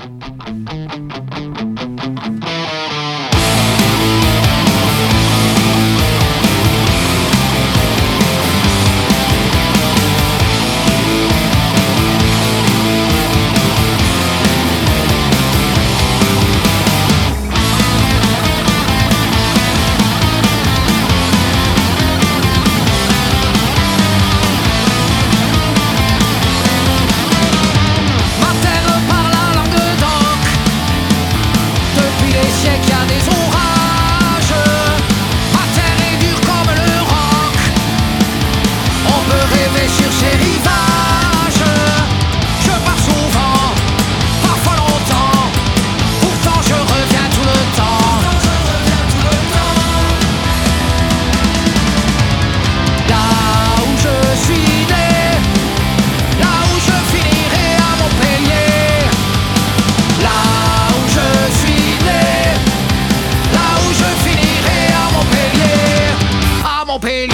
pain 67.04 67.33